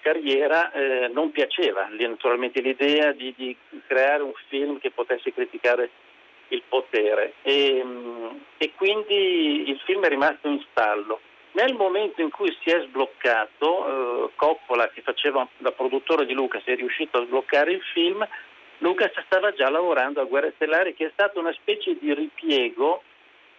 carriera 0.00 0.70
eh, 0.72 1.08
non 1.12 1.30
piaceva 1.30 1.88
naturalmente 1.90 2.60
l'idea 2.60 3.12
di, 3.12 3.34
di, 3.36 3.56
creare 3.86 4.22
un 4.22 4.32
film 4.48 4.78
che 4.78 4.90
potesse 4.90 5.32
criticare 5.32 5.90
il 6.48 6.62
potere 6.66 7.34
e, 7.42 7.82
mh, 7.82 8.40
e, 8.56 8.72
quindi 8.74 9.68
il 9.68 9.78
film 9.84 10.04
è 10.04 10.08
rimasto 10.08 10.48
in 10.48 10.64
stallo. 10.70 11.20
Nel 11.52 11.74
momento 11.74 12.20
in 12.22 12.30
cui 12.30 12.56
si 12.62 12.70
è 12.70 12.80
sbloccato, 12.82 14.26
eh, 14.26 14.30
Coppola, 14.36 14.88
che 14.90 15.02
faceva 15.02 15.46
da 15.58 15.72
produttore 15.72 16.24
di 16.24 16.32
Lucas, 16.32 16.62
è 16.64 16.76
riuscito 16.76 17.18
a 17.18 17.24
sbloccare 17.24 17.72
il 17.72 17.82
film, 17.92 18.26
Lucas 18.78 19.12
stava 19.26 19.52
già 19.52 19.68
lavorando 19.70 20.20
a 20.20 20.24
Guerre 20.24 20.52
Stellari, 20.54 20.94
che 20.94 21.06
è 21.06 21.10
stata 21.12 21.38
una 21.38 21.52
specie 21.52 21.96
di 21.98 22.14
ripiego, 22.14 23.02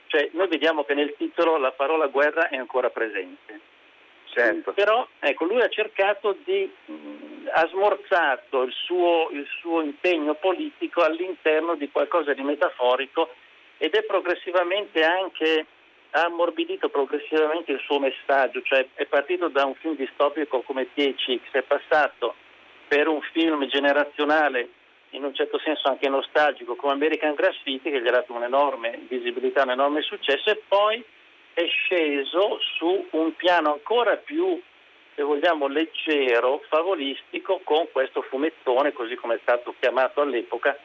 cioè 0.07 0.29
noi 0.33 0.47
vediamo 0.47 0.83
che 0.83 0.93
nel 0.93 1.13
titolo 1.17 1.57
la 1.57 1.71
parola 1.71 2.07
guerra 2.07 2.49
è 2.49 2.57
ancora 2.57 2.89
presente. 2.89 3.59
Certo. 4.31 4.73
Però 4.73 5.07
ecco, 5.19 5.45
lui 5.45 5.61
ha 5.61 5.67
cercato 5.69 6.37
di, 6.43 6.71
mh, 6.85 7.49
ha 7.51 7.67
smorzato 7.67 8.61
il 8.61 8.71
suo, 8.71 9.29
il 9.31 9.47
suo 9.59 9.81
impegno 9.81 10.35
politico 10.35 11.01
all'interno 11.01 11.75
di 11.75 11.89
qualcosa 11.89 12.33
di 12.33 12.43
metaforico 12.43 13.33
ed 13.77 13.95
è 13.95 14.03
progressivamente 14.03 15.03
anche 15.03 15.65
ha 16.11 16.23
ammorbidito 16.23 16.89
progressivamente 16.89 17.71
il 17.71 17.79
suo 17.79 17.99
messaggio, 17.99 18.61
cioè 18.63 18.87
è 18.95 19.05
partito 19.05 19.47
da 19.47 19.65
un 19.65 19.75
film 19.75 19.95
distopico 19.95 20.61
come 20.61 20.87
THX, 20.93 21.51
è 21.51 21.61
passato 21.61 22.35
per 22.87 23.07
un 23.07 23.21
film 23.31 23.67
generazionale, 23.67 24.69
in 25.11 25.23
un 25.23 25.33
certo 25.33 25.59
senso 25.59 25.87
anche 25.87 26.07
nostalgico, 26.07 26.75
come 26.75 26.93
American 26.93 27.33
Graffiti, 27.33 27.89
che 27.89 28.01
gli 28.01 28.07
ha 28.07 28.11
dato 28.11 28.33
un'enorme 28.33 29.05
visibilità, 29.07 29.63
un 29.63 29.71
enorme 29.71 30.01
successo, 30.01 30.49
e 30.49 30.61
poi 30.67 31.03
è 31.53 31.65
sceso 31.67 32.59
su 32.77 33.07
un 33.11 33.35
piano 33.35 33.73
ancora 33.73 34.15
più, 34.17 34.61
se 35.15 35.23
vogliamo, 35.23 35.67
leggero, 35.67 36.63
favolistico, 36.67 37.61
con 37.63 37.87
questo 37.91 38.21
fumettone, 38.21 38.93
così 38.93 39.15
come 39.15 39.35
è 39.35 39.39
stato 39.41 39.75
chiamato 39.79 40.21
all'epoca, 40.21 40.77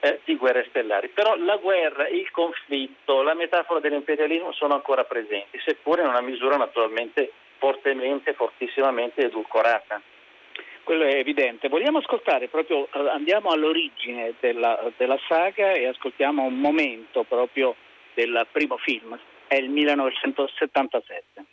eh, 0.00 0.20
di 0.24 0.36
guerre 0.36 0.66
stellari. 0.68 1.08
Però 1.08 1.34
la 1.36 1.56
guerra, 1.56 2.08
il 2.08 2.30
conflitto, 2.30 3.22
la 3.22 3.34
metafora 3.34 3.80
dell'imperialismo 3.80 4.52
sono 4.52 4.74
ancora 4.74 5.04
presenti, 5.04 5.58
seppure 5.64 6.02
in 6.02 6.08
una 6.08 6.20
misura 6.20 6.56
naturalmente 6.56 7.32
fortemente, 7.58 8.34
fortissimamente 8.34 9.22
edulcorata. 9.22 10.00
Quello 10.84 11.04
è 11.04 11.16
evidente. 11.16 11.68
Vogliamo 11.68 11.98
ascoltare 11.98 12.48
proprio, 12.48 12.86
eh, 12.92 13.08
andiamo 13.08 13.48
all'origine 13.50 14.34
della, 14.38 14.92
della 14.96 15.18
saga 15.26 15.72
e 15.72 15.86
ascoltiamo 15.86 16.42
un 16.44 16.60
momento 16.60 17.24
proprio 17.24 17.74
del 18.14 18.46
primo 18.52 18.76
film, 18.76 19.18
è 19.48 19.56
il 19.56 19.70
1977. 19.70 21.44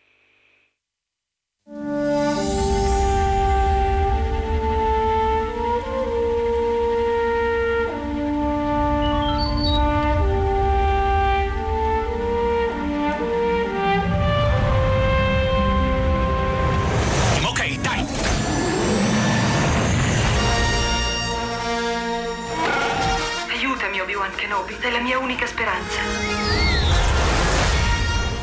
Speranza. 25.62 26.00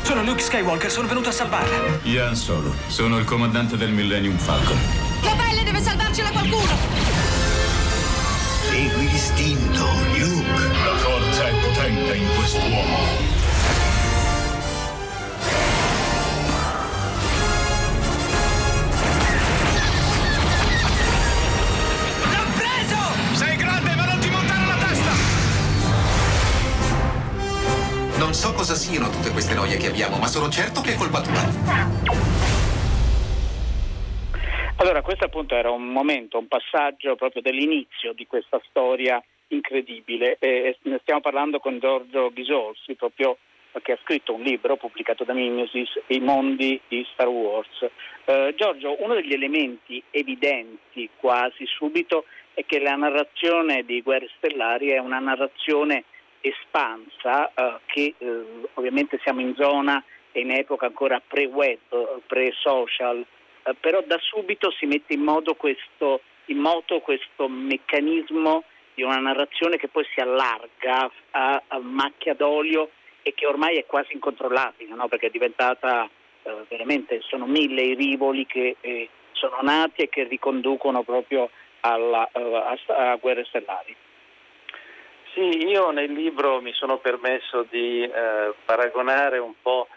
Sono 0.03 0.23
Luke 0.23 0.41
Skywalker, 0.41 0.89
sono 0.89 1.07
venuto 1.07 1.29
a 1.29 1.31
salvarla. 1.31 1.99
Ian 2.03 2.35
Solo, 2.35 2.73
sono 2.87 3.17
il 3.17 3.25
comandante 3.25 3.75
del 3.75 3.91
Millennium 3.91 4.37
Falcon. 4.37 4.77
La 5.23 5.35
pelle 5.35 5.63
deve 5.63 5.81
salvarcela 5.81 6.31
qualcuno! 6.31 6.73
Segui 8.69 9.09
l'istinto, 9.09 9.85
Luke. 10.17 10.67
La 10.83 10.95
forza 10.97 11.47
è 11.47 11.53
potente 11.59 12.15
in 12.15 12.27
quest'uomo. 12.35 13.38
Cosa 28.59 28.75
siano 28.75 29.09
tutte 29.09 29.31
queste 29.31 29.53
noie 29.53 29.77
che 29.77 29.87
abbiamo, 29.87 30.17
ma 30.17 30.27
sono 30.27 30.49
certo 30.49 30.81
che 30.81 30.91
è 30.91 30.97
colpa 30.97 31.21
tua. 31.21 31.39
Allora, 34.75 35.01
questo 35.01 35.23
appunto 35.23 35.55
era 35.55 35.71
un 35.71 35.87
momento, 35.87 36.37
un 36.37 36.49
passaggio 36.49 37.15
proprio 37.15 37.41
dell'inizio 37.41 38.11
di 38.11 38.27
questa 38.27 38.59
storia 38.67 39.23
incredibile. 39.47 40.35
E 40.39 40.77
stiamo 40.99 41.21
parlando 41.21 41.59
con 41.59 41.79
Giorgio 41.79 42.31
Ghisolfi, 42.33 42.95
proprio 42.95 43.37
che 43.81 43.93
ha 43.93 43.99
scritto 44.03 44.33
un 44.33 44.41
libro 44.41 44.75
pubblicato 44.75 45.23
da 45.23 45.31
Mimesis, 45.31 45.97
I 46.07 46.19
mondi 46.19 46.81
di 46.89 47.07
Star 47.13 47.29
Wars. 47.29 47.87
Eh, 48.25 48.53
Giorgio, 48.57 49.01
uno 49.01 49.13
degli 49.13 49.31
elementi 49.31 50.03
evidenti 50.11 51.09
quasi 51.15 51.63
subito 51.65 52.25
è 52.53 52.65
che 52.65 52.81
la 52.81 52.95
narrazione 52.95 53.85
di 53.85 54.01
Guerre 54.01 54.29
Stellari 54.35 54.89
è 54.89 54.97
una 54.97 55.19
narrazione 55.19 56.03
espansa 56.41 57.51
eh, 57.53 57.79
che 57.85 58.15
eh, 58.17 58.41
ovviamente 58.75 59.19
siamo 59.23 59.41
in 59.41 59.53
zona 59.55 60.03
e 60.31 60.41
in 60.41 60.51
epoca 60.51 60.85
ancora 60.85 61.21
pre-web, 61.25 61.79
pre-social, 62.27 63.25
eh, 63.63 63.73
però 63.79 64.01
da 64.05 64.17
subito 64.19 64.71
si 64.71 64.85
mette 64.85 65.13
in, 65.13 65.25
questo, 65.57 66.21
in 66.45 66.57
moto 66.57 66.99
questo 66.99 67.47
meccanismo 67.47 68.63
di 68.93 69.03
una 69.03 69.17
narrazione 69.17 69.77
che 69.77 69.87
poi 69.87 70.05
si 70.13 70.19
allarga 70.19 71.09
a, 71.31 71.63
a 71.67 71.79
macchia 71.79 72.33
d'olio 72.33 72.91
e 73.21 73.33
che 73.33 73.45
ormai 73.45 73.77
è 73.77 73.85
quasi 73.85 74.13
incontrollabile, 74.13 74.93
no? 74.93 75.07
perché 75.07 75.27
è 75.27 75.31
diventata 75.31 76.09
eh, 76.43 76.65
veramente, 76.67 77.21
sono 77.21 77.45
mille 77.45 77.81
i 77.81 77.95
rivoli 77.95 78.45
che 78.45 78.77
eh, 78.81 79.09
sono 79.31 79.59
nati 79.61 80.01
e 80.01 80.09
che 80.09 80.23
riconducono 80.23 81.03
proprio 81.03 81.49
alla, 81.81 82.27
uh, 82.33 82.39
a, 82.39 82.77
a 83.11 83.15
guerre 83.15 83.45
stellari. 83.45 83.95
Sì, 85.33 85.67
io 85.67 85.91
nel 85.91 86.11
libro 86.11 86.59
mi 86.59 86.73
sono 86.73 86.97
permesso 86.97 87.63
di 87.69 88.01
eh, 88.03 88.53
paragonare 88.65 89.37
un 89.37 89.53
po' 89.61 89.87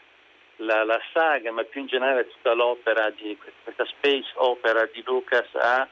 la, 0.56 0.84
la, 0.84 1.00
saga, 1.12 1.50
ma 1.50 1.64
più 1.64 1.80
in 1.80 1.86
generale 1.86 2.28
tutta 2.28 2.52
l'opera 2.52 3.10
di 3.10 3.36
questa 3.62 3.86
space 3.86 4.30
opera 4.34 4.86
di 4.92 5.02
Lucas 5.04 5.48
a 5.54 5.88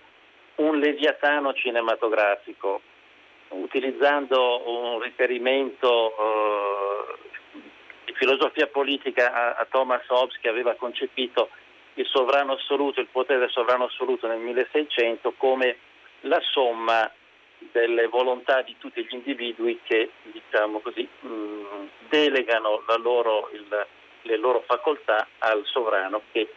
un 0.56 0.78
leviatano 0.78 1.54
cinematografico, 1.54 2.82
utilizzando 3.48 4.68
un 4.68 5.00
riferimento 5.00 6.10
eh, 6.10 7.18
di 8.04 8.14
filosofia 8.14 8.66
politica 8.66 9.32
a, 9.32 9.54
a 9.54 9.66
Thomas 9.70 10.06
Hobbes 10.08 10.38
che 10.40 10.48
aveva 10.48 10.74
concepito 10.74 11.48
il 11.94 12.06
sovrano 12.06 12.52
assoluto, 12.52 13.00
il 13.00 13.08
potere 13.10 13.40
del 13.40 13.50
sovrano 13.50 13.84
assoluto 13.84 14.26
nel 14.26 14.38
1600 14.38 15.32
come 15.38 15.78
la 16.20 16.40
somma 16.52 17.10
delle 17.72 18.06
volontà 18.06 18.62
di 18.62 18.76
tutti 18.78 19.02
gli 19.02 19.14
individui 19.14 19.80
che 19.82 20.10
diciamo 20.22 20.80
così, 20.80 21.06
mh, 21.20 21.28
mm, 21.28 21.86
delegano 22.08 22.82
loro, 22.98 23.50
il, 23.52 23.86
le 24.22 24.36
loro 24.36 24.62
facoltà 24.66 25.28
al 25.38 25.62
sovrano 25.64 26.22
che 26.32 26.52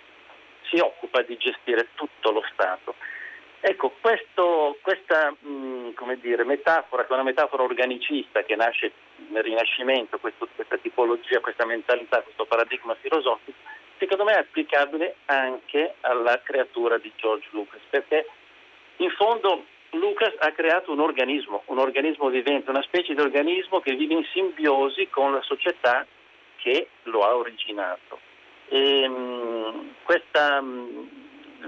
si 0.70 0.80
occupa 0.80 1.22
di 1.22 1.38
gestire 1.38 1.90
tutto 1.96 2.32
lo 2.32 2.44
Stato. 2.52 2.96
Ecco, 3.60 3.96
questo, 4.02 4.78
questa 4.82 5.34
mh, 5.40 5.48
mm, 5.48 6.12
dire, 6.20 6.44
metafora, 6.44 7.04
che 7.04 7.10
è 7.10 7.14
una 7.14 7.24
metafora 7.24 7.64
organicista 7.64 8.44
che 8.44 8.56
nasce 8.56 8.92
nel 9.30 9.44
Rinascimento, 9.44 10.20
questo, 10.20 10.50
questa 10.54 10.78
tipologia, 10.78 11.40
questa 11.40 11.66
mentalità, 11.66 12.22
questo 12.22 12.46
paradigma 12.46 12.96
filosofico, 12.96 13.58
secondo 13.98 14.26
me 14.26 14.34
è 14.34 14.40
applicabile 14.40 15.16
anche 15.26 15.96
alla 16.02 16.42
creatura 16.42 16.98
di 16.98 17.12
George 17.16 17.48
Lucas, 17.52 17.80
perché 17.90 18.28
in 18.98 19.10
fondo 19.12 19.66
Lucas 19.94 20.34
ha 20.40 20.52
creato 20.52 20.92
un 20.92 21.00
organismo, 21.00 21.64
un 21.68 21.80
organismo 21.80 22.30
vivente, 22.30 22.70
una 22.70 22.82
specie 22.82 23.14
di 23.14 23.22
organismo 23.22 23.80
che 23.80 23.94
vive 23.96 24.14
in 24.14 24.26
simbiosi 24.32 25.08
con 25.10 25.34
la 25.34 25.42
società 25.42 26.06
che 26.58 26.88
lo 27.04 27.22
ha 27.22 27.36
originato. 27.36 28.20
E, 28.70 29.08
mh, 29.08 29.96
questa, 30.04 30.62
mh, 30.62 31.10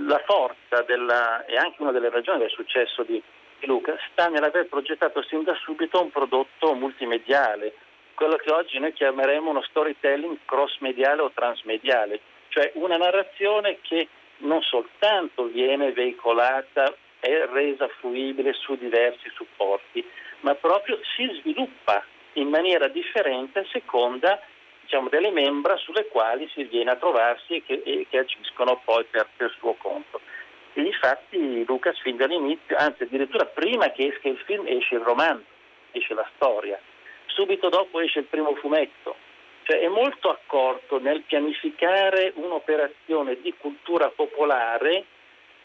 la 0.08 0.22
forza 0.26 0.82
della, 0.84 1.46
e 1.46 1.56
anche 1.56 1.82
una 1.82 1.92
delle 1.92 2.10
ragioni 2.10 2.40
del 2.40 2.50
successo 2.50 3.04
di, 3.04 3.22
di 3.60 3.68
Lucas 3.68 4.00
sta 4.12 4.28
nell'aver 4.28 4.68
progettato 4.68 5.22
sin 5.24 5.44
da 5.44 5.54
subito 5.56 6.02
un 6.02 6.10
prodotto 6.10 6.74
multimediale, 6.74 7.76
quello 8.16 8.38
che 8.38 8.52
oggi 8.52 8.80
noi 8.80 8.94
chiameremo 8.94 9.50
uno 9.50 9.62
storytelling 9.62 10.38
cross-mediale 10.46 11.22
o 11.22 11.32
transmediale, 11.34 12.22
cioè 12.48 12.72
una 12.76 12.98
narrazione 12.98 13.80
che 13.82 14.08
non 14.38 14.62
soltanto 14.62 15.46
viene 15.46 15.92
veicolata 15.92 16.94
è 17.26 17.48
resa 17.52 17.88
fruibile 18.00 18.54
su 18.54 18.76
diversi 18.76 19.30
supporti, 19.34 20.06
ma 20.42 20.54
proprio 20.56 21.00
si 21.16 21.28
sviluppa 21.40 22.04
in 22.34 22.50
maniera 22.50 22.88
differente 22.88 23.60
a 23.60 23.66
seconda 23.72 24.40
diciamo, 24.82 25.10
delle 25.10 25.32
membra 25.32 25.78
sulle 25.78 26.08
quali 26.08 26.48
si 26.54 26.64
viene 26.66 26.92
a 26.92 26.96
trovarsi 26.96 27.56
e 27.56 27.64
che, 27.64 27.82
e 27.84 28.06
che 28.10 28.20
agiscono 28.20 28.82
poi 28.84 29.04
per, 29.06 29.28
per 29.36 29.54
suo 29.58 29.74
conto. 29.74 30.22
E 30.74 30.82
infatti 30.82 31.64
Lucas 31.66 32.00
fin 32.02 32.18
dall'inizio, 32.18 32.76
anzi 32.78 33.04
addirittura 33.04 33.46
prima 33.46 33.92
che 33.92 34.08
esca 34.08 34.28
il 34.28 34.38
film 34.46 34.66
esce 34.68 34.96
il 34.96 35.02
romanzo, 35.02 35.46
esce 35.92 36.14
la 36.14 36.30
storia, 36.36 36.80
subito 37.28 37.70
dopo 37.70 38.00
esce 38.02 38.20
il 38.20 38.26
primo 38.26 38.54
fumetto 38.56 39.16
cioè 39.66 39.80
è 39.80 39.88
molto 39.88 40.30
accorto 40.30 41.00
nel 41.00 41.24
pianificare 41.24 42.34
un'operazione 42.36 43.42
di 43.42 43.54
cultura 43.58 44.10
popolare 44.10 45.06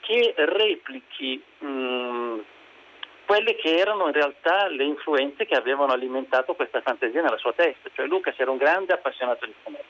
che 0.01 0.35
replichi 0.37 1.43
mh, 1.59 2.39
quelle 3.27 3.55
che 3.55 3.77
erano 3.77 4.07
in 4.07 4.13
realtà 4.13 4.67
le 4.69 4.85
influenze 4.85 5.47
che 5.47 5.55
avevano 5.55 5.93
alimentato 5.93 6.55
questa 6.55 6.81
fantasia 6.81 7.23
nella 7.23 7.37
sua 7.37 7.53
testa. 7.53 7.89
Cioè 7.93 8.07
Lucas 8.07 8.35
era 8.39 8.51
un 8.51 8.57
grande 8.57 8.93
appassionato 8.93 9.47
di 9.47 9.55
fumetti, 9.63 9.85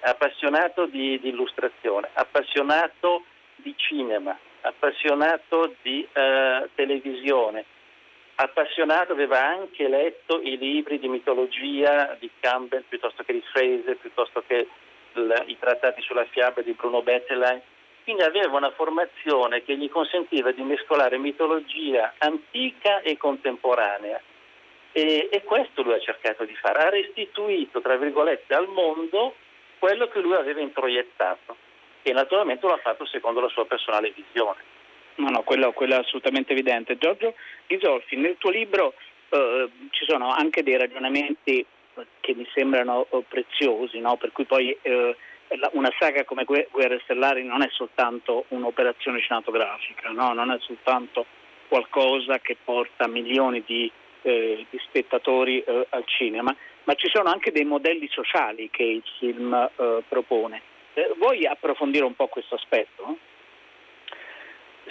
appassionato 0.00 0.86
di, 0.86 1.20
di 1.20 1.28
illustrazione, 1.28 2.08
appassionato 2.12 3.24
di 3.54 3.72
cinema, 3.76 4.36
appassionato 4.62 5.76
di 5.82 6.06
uh, 6.12 6.68
televisione, 6.74 7.64
appassionato, 8.34 9.12
aveva 9.12 9.44
anche 9.44 9.88
letto 9.88 10.40
i 10.42 10.58
libri 10.58 10.98
di 10.98 11.08
mitologia 11.08 12.16
di 12.18 12.28
Campbell 12.40 12.82
piuttosto 12.88 13.22
che 13.22 13.32
di 13.32 13.42
Fraser, 13.52 13.96
piuttosto 13.96 14.42
che 14.46 14.66
l- 15.12 15.42
i 15.46 15.56
trattati 15.58 16.02
sulla 16.02 16.24
fiaba 16.24 16.62
di 16.62 16.72
Bruno 16.72 17.02
Bettelheim. 17.02 17.60
Quindi 18.06 18.22
aveva 18.22 18.56
una 18.56 18.70
formazione 18.70 19.64
che 19.64 19.76
gli 19.76 19.88
consentiva 19.88 20.52
di 20.52 20.62
mescolare 20.62 21.18
mitologia 21.18 22.14
antica 22.18 23.00
e 23.00 23.16
contemporanea. 23.16 24.22
E, 24.92 25.28
e 25.28 25.42
questo 25.42 25.82
lui 25.82 25.94
ha 25.94 25.98
cercato 25.98 26.44
di 26.44 26.54
fare, 26.54 26.84
ha 26.84 26.88
restituito, 26.88 27.80
tra 27.80 27.96
virgolette, 27.96 28.54
al 28.54 28.68
mondo 28.68 29.34
quello 29.80 30.06
che 30.06 30.20
lui 30.20 30.34
aveva 30.34 30.60
introiettato 30.60 31.56
e 32.02 32.12
naturalmente 32.12 32.64
lo 32.64 32.74
ha 32.74 32.78
fatto 32.78 33.04
secondo 33.06 33.40
la 33.40 33.48
sua 33.48 33.66
personale 33.66 34.12
visione. 34.14 34.60
No, 35.16 35.28
no, 35.30 35.42
quello, 35.42 35.72
quello 35.72 35.94
è 35.94 35.98
assolutamente 35.98 36.52
evidente. 36.52 36.98
Giorgio 36.98 37.34
Ghisolfi, 37.66 38.14
nel 38.14 38.36
tuo 38.38 38.50
libro 38.50 38.94
eh, 39.30 39.68
ci 39.90 40.04
sono 40.06 40.30
anche 40.30 40.62
dei 40.62 40.76
ragionamenti 40.76 41.66
che 42.20 42.34
mi 42.34 42.48
sembrano 42.54 43.08
eh, 43.10 43.24
preziosi, 43.26 43.98
no? 43.98 44.16
per 44.16 44.30
cui 44.30 44.44
poi 44.44 44.78
eh, 44.80 45.16
una 45.72 45.92
saga 45.98 46.24
come 46.24 46.44
Guerre 46.44 47.00
Stellari 47.04 47.44
non 47.44 47.62
è 47.62 47.68
soltanto 47.70 48.46
un'operazione 48.48 49.20
cinematografica, 49.20 50.10
no? 50.10 50.32
non 50.32 50.50
è 50.50 50.58
soltanto 50.60 51.26
qualcosa 51.68 52.38
che 52.38 52.56
porta 52.62 53.06
milioni 53.06 53.62
di, 53.64 53.90
eh, 54.22 54.66
di 54.68 54.78
spettatori 54.86 55.60
eh, 55.60 55.86
al 55.90 56.04
cinema, 56.06 56.54
ma 56.84 56.94
ci 56.94 57.08
sono 57.08 57.30
anche 57.30 57.52
dei 57.52 57.64
modelli 57.64 58.08
sociali 58.08 58.70
che 58.70 58.82
il 58.82 59.02
film 59.18 59.52
eh, 59.54 60.02
propone. 60.08 60.62
vuoi 61.18 61.46
approfondire 61.46 62.04
un 62.04 62.14
po' 62.14 62.28
questo 62.28 62.54
aspetto? 62.54 63.18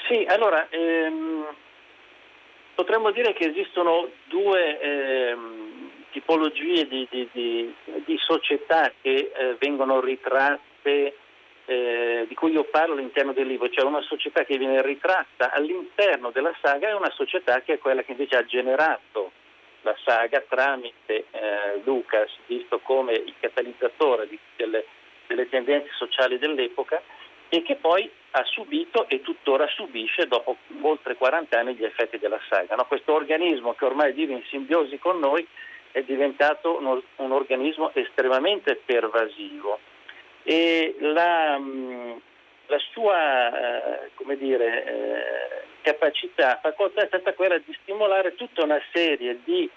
Sì, 0.08 0.26
allora 0.28 0.68
ehm, 0.70 1.46
potremmo 2.76 3.12
dire 3.12 3.34
che 3.34 3.46
esistono 3.46 4.10
due 4.26 4.80
ehm, 4.80 5.85
tipologie 6.16 6.88
di, 6.88 7.06
di, 7.12 7.28
di, 7.34 7.76
di, 8.06 8.18
società 8.20 8.90
che 9.02 9.34
eh, 9.36 9.56
vengono 9.60 10.00
ritratte, 10.00 11.18
eh, 11.66 12.26
di 12.26 12.34
cui 12.36 12.54
io 12.54 12.64
parlo 12.64 12.94
all'interno 12.94 13.34
del 13.34 13.48
libro, 13.48 13.68
cioè 13.70 13.84
una 13.84 14.02
società 14.02 14.46
che 14.46 14.58
viene 14.58 14.82
ritratta 14.82 15.52
all'interno 15.52 16.32
della 16.32 16.56
saga 16.62 16.88
e 16.88 16.94
una 16.94 17.12
società 17.12 17.62
che 17.64 17.74
è 17.74 17.80
quella 17.80 18.04
che 18.04 18.12
invece 18.12 18.38
ha 18.38 18.46
generato 18.46 19.32
la 19.82 19.94
saga 20.06 20.42
tramite 20.48 21.26
eh, 21.32 21.82
Lucas, 21.84 22.32
visto 22.46 22.80
come 22.80 23.12
il 23.14 23.34
catalizzatore 23.38 24.30
delle, 24.56 24.86
delle 25.28 25.50
tendenze 25.50 25.90
sociali 25.98 26.40
dell'epoca 26.40 27.02
e 27.50 27.62
che 27.62 27.76
poi 27.76 28.10
ha 28.32 28.44
subito 28.46 29.10
e 29.10 29.22
tuttora 29.22 29.68
subisce 29.68 30.28
dopo 30.28 30.56
oltre 30.82 31.16
40 31.16 31.60
anni 31.60 31.76
gli 31.76 31.84
effetti 31.84 32.18
della 32.18 32.40
saga. 32.48 32.76
No? 32.76 32.86
Questo 32.86 33.14
organismo 33.14 33.74
che 33.74 33.84
ormai 33.84 34.14
vive 34.14 34.34
in 34.34 34.44
simbiosi 34.46 34.98
con 34.98 35.20
noi 35.20 35.46
è 35.96 36.04
diventato 36.04 36.78
un, 36.78 37.02
un 37.16 37.32
organismo 37.32 37.90
estremamente 37.94 38.76
pervasivo. 38.84 39.80
E 40.44 40.94
la, 41.00 41.58
mm, 41.58 42.12
la 42.66 42.78
sua 42.92 44.04
eh, 44.04 44.36
dire, 44.36 44.84
eh, 44.84 45.64
capacità, 45.82 46.60
facoltà 46.62 47.04
è 47.04 47.08
stata 47.08 47.32
quella 47.34 47.58
di 47.60 47.74
stimolare 47.82 48.36
tutta 48.36 48.66
una 48.66 48.82
serie 48.92 49.40
di 49.46 49.70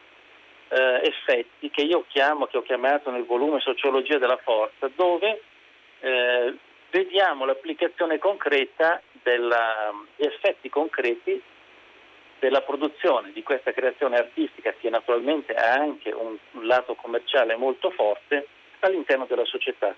eh, 0.71 1.01
effetti 1.05 1.71
che 1.71 1.83
io 1.83 2.05
chiamo, 2.09 2.47
che 2.47 2.57
ho 2.57 2.63
chiamato 2.63 3.13
nel 3.13 3.25
volume 3.25 3.61
Sociologia 3.61 4.19
della 4.19 4.41
Forza, 4.43 4.91
dove 4.97 5.41
eh, 6.01 6.55
vediamo 6.91 7.45
l'applicazione 7.45 8.19
concreta 8.19 9.01
degli 9.23 9.53
effetti 10.17 10.69
concreti 10.69 11.41
della 12.39 12.63
produzione 12.63 13.33
di 13.33 13.43
questa 13.43 13.73
creazione 13.73 14.17
artistica 14.17 14.73
che 14.79 14.91
naturalmente 14.91 15.55
ha 15.55 15.73
anche 15.73 16.11
un, 16.11 16.37
un 16.53 16.67
lato 16.67 16.95
commerciale 16.95 17.57
molto 17.57 17.91
forte 17.91 18.47
all'interno 18.81 19.27
della 19.27 19.45
società. 19.45 19.95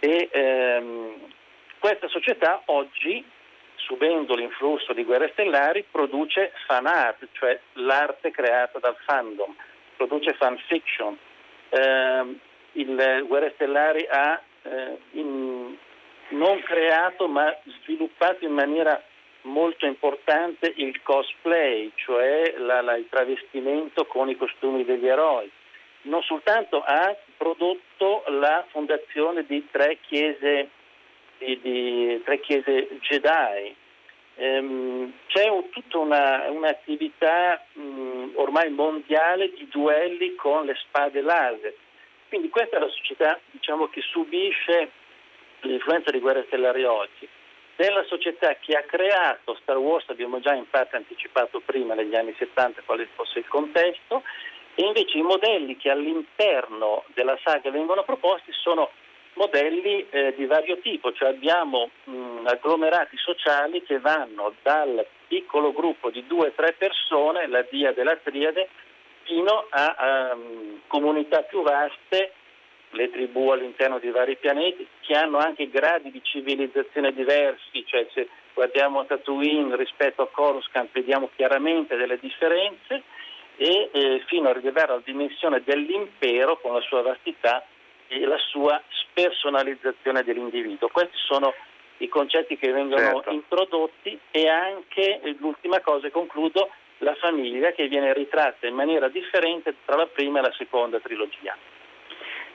E, 0.00 0.28
ehm, 0.32 1.32
questa 1.78 2.08
società 2.08 2.62
oggi, 2.66 3.24
subendo 3.76 4.34
l'influsso 4.34 4.92
di 4.92 5.04
Guerre 5.04 5.30
Stellari, 5.32 5.84
produce 5.90 6.52
fan 6.66 6.86
art, 6.86 7.26
cioè 7.32 7.58
l'arte 7.74 8.30
creata 8.30 8.78
dal 8.78 8.96
fandom, 9.06 9.54
produce 9.96 10.34
fan 10.34 10.58
fiction. 10.66 11.16
Eh, 11.68 12.38
il 12.72 13.24
Guerre 13.26 13.52
Stellari 13.54 14.06
ha 14.10 14.40
eh, 14.62 14.98
in, 15.12 15.76
non 16.28 16.60
creato 16.62 17.28
ma 17.28 17.54
sviluppato 17.82 18.44
in 18.44 18.52
maniera 18.52 19.02
molto 19.42 19.86
importante 19.86 20.72
il 20.76 21.00
cosplay, 21.02 21.90
cioè 21.94 22.54
la, 22.58 22.80
la, 22.80 22.96
il 22.96 23.06
travestimento 23.08 24.06
con 24.06 24.28
i 24.28 24.36
costumi 24.36 24.84
degli 24.84 25.06
eroi. 25.06 25.50
Non 26.02 26.22
soltanto 26.22 26.82
ha 26.82 27.14
prodotto 27.36 28.24
la 28.28 28.64
fondazione 28.70 29.44
di 29.44 29.66
tre 29.70 29.98
chiese, 30.00 30.68
di, 31.38 31.60
di 31.60 32.22
tre 32.24 32.40
chiese 32.40 32.88
Jedi, 33.00 33.74
ehm, 34.36 35.12
c'è 35.26 35.48
un, 35.48 35.68
tutta 35.70 35.98
una, 35.98 36.50
un'attività 36.50 37.64
mh, 37.72 38.30
ormai 38.34 38.70
mondiale 38.70 39.52
di 39.52 39.68
duelli 39.68 40.34
con 40.34 40.64
le 40.64 40.74
spade 40.74 41.20
laser. 41.20 41.74
Quindi 42.28 42.48
questa 42.48 42.76
è 42.76 42.80
la 42.80 42.88
società 42.88 43.38
diciamo, 43.50 43.88
che 43.88 44.00
subisce 44.02 44.90
l'influenza 45.62 46.10
di 46.10 46.20
Guerre 46.20 46.44
Stellari 46.46 46.84
oggi, 46.84 47.28
della 47.80 48.04
società 48.04 48.56
che 48.60 48.76
ha 48.76 48.82
creato 48.82 49.56
Star 49.62 49.78
Wars, 49.78 50.06
abbiamo 50.10 50.38
già 50.38 50.52
in 50.52 50.68
parte 50.68 50.96
anticipato 50.96 51.62
prima 51.64 51.94
negli 51.94 52.14
anni 52.14 52.34
70 52.36 52.82
quale 52.84 53.08
fosse 53.14 53.38
il 53.38 53.48
contesto, 53.48 54.22
e 54.74 54.84
invece 54.84 55.16
i 55.16 55.22
modelli 55.22 55.78
che 55.78 55.88
all'interno 55.88 57.04
della 57.14 57.38
saga 57.42 57.70
vengono 57.70 58.02
proposti 58.02 58.52
sono 58.52 58.90
modelli 59.32 60.06
eh, 60.10 60.34
di 60.36 60.44
vario 60.44 60.78
tipo, 60.80 61.10
cioè 61.12 61.30
abbiamo 61.30 61.88
mh, 62.04 62.42
agglomerati 62.44 63.16
sociali 63.16 63.82
che 63.82 63.98
vanno 63.98 64.52
dal 64.60 65.06
piccolo 65.26 65.72
gruppo 65.72 66.10
di 66.10 66.26
due 66.26 66.48
o 66.48 66.52
tre 66.52 66.74
persone, 66.74 67.46
la 67.46 67.64
dia 67.70 67.92
della 67.92 68.16
triade, 68.16 68.68
fino 69.22 69.66
a, 69.70 69.94
a 69.96 70.34
um, 70.34 70.80
comunità 70.86 71.40
più 71.44 71.62
vaste 71.62 72.34
le 72.90 73.10
tribù 73.10 73.48
all'interno 73.50 73.98
di 73.98 74.10
vari 74.10 74.36
pianeti 74.36 74.86
che 75.00 75.14
hanno 75.14 75.38
anche 75.38 75.68
gradi 75.68 76.10
di 76.10 76.20
civilizzazione 76.22 77.12
diversi, 77.12 77.84
cioè 77.86 78.06
se 78.12 78.28
guardiamo 78.54 79.04
Tatooine 79.06 79.76
rispetto 79.76 80.22
a 80.22 80.28
Coruscant 80.28 80.90
vediamo 80.92 81.30
chiaramente 81.36 81.96
delle 81.96 82.18
differenze 82.18 83.02
e 83.56 83.90
eh, 83.92 84.22
fino 84.26 84.48
ad 84.48 84.56
arrivare 84.56 84.92
alla 84.92 85.02
dimensione 85.04 85.62
dell'impero 85.64 86.58
con 86.58 86.74
la 86.74 86.80
sua 86.80 87.02
vastità 87.02 87.64
e 88.08 88.24
la 88.24 88.38
sua 88.38 88.82
spersonalizzazione 88.88 90.24
dell'individuo. 90.24 90.88
Questi 90.88 91.16
sono 91.26 91.54
i 91.98 92.08
concetti 92.08 92.56
che 92.56 92.72
vengono 92.72 93.00
certo. 93.02 93.30
introdotti 93.30 94.18
e 94.30 94.48
anche 94.48 95.20
l'ultima 95.38 95.80
cosa, 95.80 96.06
e 96.06 96.10
concludo, 96.10 96.70
la 96.98 97.14
famiglia 97.14 97.72
che 97.72 97.88
viene 97.88 98.12
ritratta 98.12 98.66
in 98.66 98.74
maniera 98.74 99.08
differente 99.08 99.74
tra 99.84 99.96
la 99.96 100.06
prima 100.06 100.38
e 100.38 100.42
la 100.42 100.52
seconda 100.52 100.98
trilogia. 100.98 101.56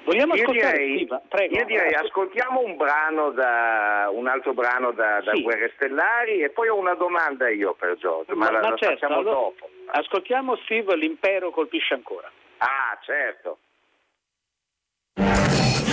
Vogliamo 0.06 0.36
io 0.36 0.52
direi, 0.52 1.08
Prego, 1.28 1.58
io 1.58 1.65
direi 1.65 1.94
ascoltiamo 1.96 2.62
un 2.62 2.78
brano 2.78 3.32
da 3.32 4.08
un 4.12 4.28
altro 4.28 4.54
brano 4.54 4.91
da, 4.91 5.20
da 5.22 5.32
sì. 5.34 5.41
Guerre 5.41 5.72
Stellari 5.76 6.44
e 6.44 6.52
poi 6.52 6.68
ho 6.68 6.78
una 6.78 6.94
domanda 6.94 7.50
io 7.50 7.74
per 7.74 7.98
Giorgio, 7.98 8.36
ma, 8.36 8.46
ma, 8.46 8.52
la, 8.52 8.70
la 8.70 8.76
certo, 8.76 8.86
facciamo 8.86 9.15
allora, 9.20 9.34
dopo. 9.34 9.70
Ascoltiamo 9.88 10.58
Steve, 10.58 10.96
l'impero 10.96 11.50
colpisce 11.50 11.96
ancora. 11.96 12.32
Ah, 12.58 12.98
certo. 13.04 13.58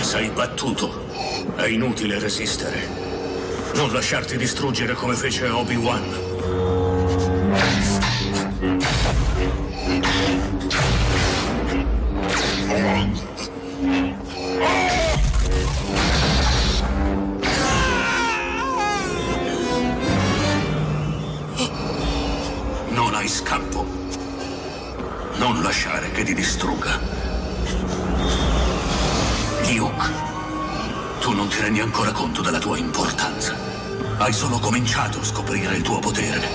Sei 0.03 0.29
battuto. 0.29 0.89
È 1.55 1.65
inutile 1.65 2.19
resistere. 2.19 2.85
Non 3.75 3.91
lasciarti 3.91 4.37
distruggere 4.37 4.93
come 4.93 5.15
fece 5.15 5.47
Obi-Wan. 5.49 6.82
Lasciare 25.63 26.11
che 26.11 26.23
ti 26.23 26.33
distrugga. 26.33 26.99
Duke, 29.65 30.11
tu 31.19 31.31
non 31.31 31.47
ti 31.47 31.61
rendi 31.61 31.79
ancora 31.79 32.11
conto 32.11 32.41
della 32.41 32.59
tua 32.59 32.77
importanza. 32.77 33.55
Hai 34.17 34.33
solo 34.33 34.59
cominciato 34.59 35.19
a 35.19 35.23
scoprire 35.23 35.77
il 35.77 35.81
tuo 35.81 35.99
potere. 35.99 36.47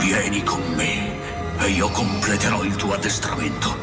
Vieni 0.00 0.42
con 0.42 0.60
me 0.74 1.58
e 1.58 1.68
io 1.70 1.88
completerò 1.90 2.64
il 2.64 2.74
tuo 2.74 2.94
addestramento. 2.94 3.74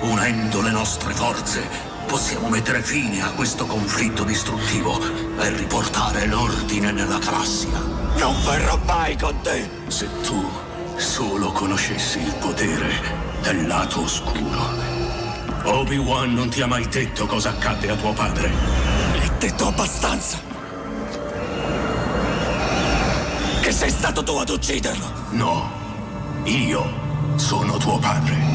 Unendo 0.00 0.60
le 0.60 0.70
nostre 0.70 1.14
forze, 1.14 1.66
possiamo 2.06 2.48
mettere 2.50 2.82
fine 2.82 3.22
a 3.22 3.30
questo 3.30 3.64
conflitto 3.64 4.22
distruttivo 4.22 5.00
e 5.38 5.48
riportare 5.56 6.26
l'ordine 6.26 6.92
nella 6.92 7.18
galassia. 7.18 7.80
Non 8.18 8.34
verrò 8.44 8.78
mai 8.84 9.16
con 9.16 9.40
te! 9.40 9.68
Se 9.86 10.06
tu 10.22 10.46
solo 10.96 11.50
conoscessi 11.52 12.20
il 12.20 12.34
potere 12.34 13.33
del 13.44 13.66
lato 13.66 14.00
oscuro. 14.00 14.72
Obi-Wan 15.64 16.32
non 16.32 16.48
ti 16.48 16.62
ha 16.62 16.66
mai 16.66 16.88
detto 16.88 17.26
cosa 17.26 17.50
accadde 17.50 17.90
a 17.90 17.94
tuo 17.94 18.12
padre. 18.14 18.48
Gli 18.48 19.26
ho 19.26 19.32
detto 19.38 19.66
abbastanza. 19.66 20.38
Che 23.60 23.70
sei 23.70 23.90
stato 23.90 24.22
tu 24.22 24.32
ad 24.36 24.48
ucciderlo. 24.48 25.12
No, 25.32 25.70
io 26.44 26.90
sono 27.36 27.76
tuo 27.76 27.98
padre. 27.98 28.53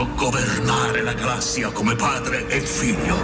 Potremo 0.00 0.06
governare 0.14 1.02
la 1.02 1.12
galassia 1.12 1.70
come 1.70 1.94
padre 1.94 2.46
e 2.48 2.60
figlio. 2.60 3.16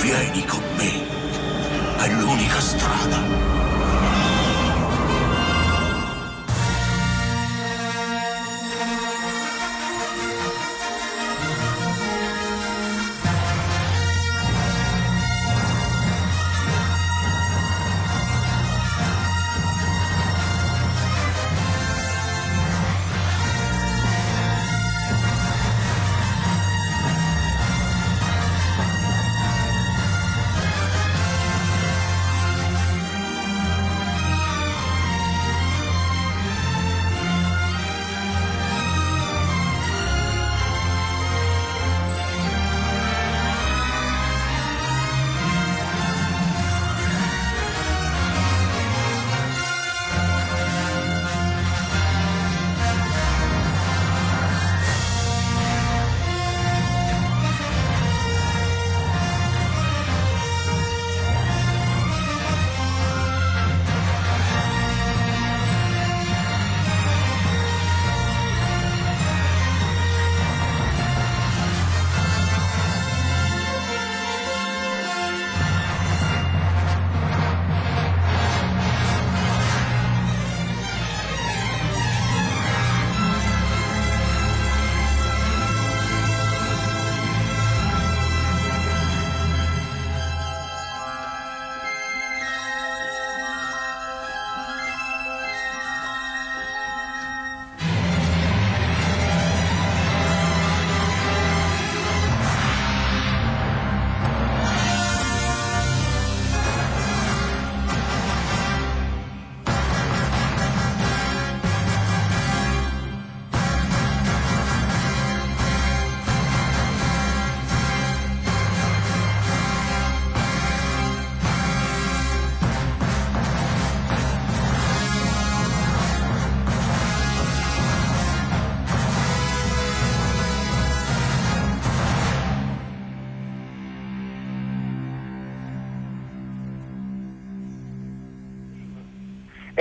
Vieni 0.00 0.44
con 0.46 0.62
me. 0.76 1.04
È 1.98 2.08
l'unica 2.08 2.60
strada. 2.60 3.55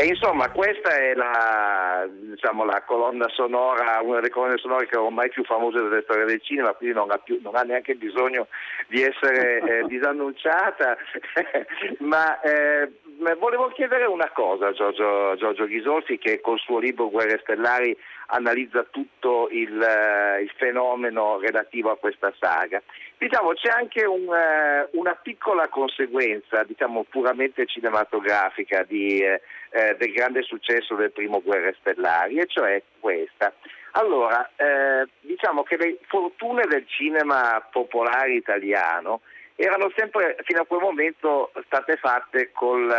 E 0.06 0.10
insomma 0.10 0.52
questa 0.52 0.96
è 0.96 1.16
la, 1.16 2.08
diciamo, 2.08 2.64
la, 2.64 2.84
colonna 2.86 3.28
sonora, 3.30 4.02
una 4.04 4.18
delle 4.18 4.30
colonne 4.30 4.60
sonore 4.60 4.86
che 4.86 4.98
ormai 4.98 5.30
più 5.30 5.44
famose 5.44 5.82
della 5.82 6.00
storia 6.04 6.26
del 6.26 6.44
cinema, 6.44 6.74
quindi 6.74 6.96
non 6.96 7.10
ha, 7.10 7.18
più, 7.18 7.40
non 7.42 7.56
ha 7.56 7.64
neanche 7.64 7.96
bisogno 7.96 8.46
di 8.88 9.02
essere 9.02 9.62
eh, 9.62 9.84
disannunciata, 9.90 10.96
ma 12.02 12.40
eh, 12.42 12.92
volevo 13.40 13.70
chiedere 13.70 14.06
una 14.06 14.30
cosa 14.30 14.68
a 14.68 14.74
Giorgio, 14.74 15.36
Giorgio, 15.38 15.66
Ghisolfi 15.66 16.20
che 16.20 16.40
col 16.40 16.60
suo 16.60 16.78
libro 16.78 17.10
Guerre 17.10 17.40
Stellari 17.42 17.98
analizza 18.28 18.86
tutto 18.90 19.48
il, 19.50 19.72
uh, 19.72 20.40
il 20.40 20.52
fenomeno 20.56 21.40
relativo 21.40 21.90
a 21.90 21.98
questa 21.98 22.32
saga. 22.40 22.82
Diciamo, 23.18 23.54
c'è 23.54 23.70
anche 23.70 24.06
un, 24.06 24.28
uh, 24.28 25.00
una 25.00 25.16
piccola 25.16 25.68
conseguenza, 25.68 26.64
diciamo 26.64 27.06
puramente 27.10 27.66
cinematografica 27.66 28.84
di, 28.84 29.24
uh, 29.76 29.98
del 29.98 30.12
grande 30.14 30.42
successo 30.44 30.96
del 30.96 31.12
primo 31.12 31.42
Guerre 31.42 31.76
Stellari, 31.80 32.40
e 32.40 32.46
cioè 32.48 32.82
questa. 33.00 33.54
Allora, 33.98 34.50
diciamo 35.22 35.64
che 35.64 35.78
le 35.78 36.00
fortune 36.08 36.66
del 36.68 36.86
cinema 36.86 37.66
popolare 37.72 38.34
italiano 38.34 39.22
erano 39.56 39.90
sempre 39.96 40.36
fino 40.44 40.60
a 40.60 40.66
quel 40.66 40.82
momento 40.82 41.54
state 41.64 41.96
fatte 41.96 42.52
col, 42.52 42.94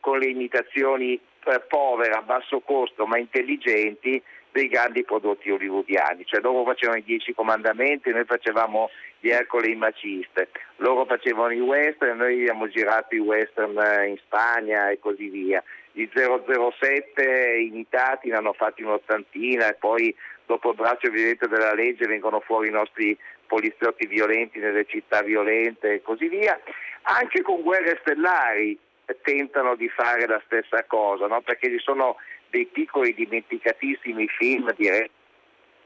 con 0.00 0.18
le 0.18 0.26
imitazioni 0.26 1.20
povere, 1.68 2.14
a 2.14 2.22
basso 2.22 2.58
costo 2.58 3.06
ma 3.06 3.18
intelligenti 3.18 4.20
dei 4.50 4.66
grandi 4.66 5.04
prodotti 5.04 5.50
hollywoodiani, 5.50 6.24
cioè 6.24 6.40
loro 6.40 6.64
facevano 6.64 6.98
i 6.98 7.04
Dieci 7.04 7.32
Comandamenti, 7.32 8.10
noi 8.10 8.24
facevamo 8.24 8.90
gli 9.20 9.28
Ercole 9.28 9.68
in 9.68 9.78
Maciste, 9.78 10.48
loro 10.76 11.04
facevano 11.04 11.52
i 11.52 11.60
western, 11.60 12.16
noi 12.16 12.40
abbiamo 12.40 12.66
girato 12.66 13.14
i 13.14 13.18
western 13.18 13.76
in 14.08 14.16
Spagna 14.24 14.88
e 14.88 14.98
così 14.98 15.28
via. 15.28 15.62
Gli 15.96 16.06
007 16.12 17.56
imitati 17.56 18.28
ne 18.28 18.36
hanno 18.36 18.52
fatti 18.52 18.82
un'ottantina 18.82 19.70
e 19.70 19.74
poi 19.76 20.14
dopo 20.44 20.68
il 20.68 20.76
braccio 20.76 21.08
violento 21.08 21.46
della 21.46 21.72
legge 21.72 22.06
vengono 22.06 22.40
fuori 22.40 22.68
i 22.68 22.70
nostri 22.70 23.18
poliziotti 23.46 24.06
violenti 24.06 24.58
nelle 24.58 24.84
città 24.84 25.22
violente 25.22 25.94
e 25.94 26.02
così 26.02 26.28
via. 26.28 26.60
Anche 27.04 27.40
con 27.40 27.62
guerre 27.62 27.96
stellari 28.02 28.78
tentano 29.22 29.74
di 29.74 29.88
fare 29.88 30.26
la 30.26 30.42
stessa 30.44 30.84
cosa, 30.84 31.28
no? 31.28 31.40
perché 31.40 31.70
ci 31.70 31.78
sono 31.78 32.16
dei 32.50 32.66
piccoli 32.66 33.14
dimenticatissimi 33.14 34.28
film 34.28 34.74
diretti 34.74 35.10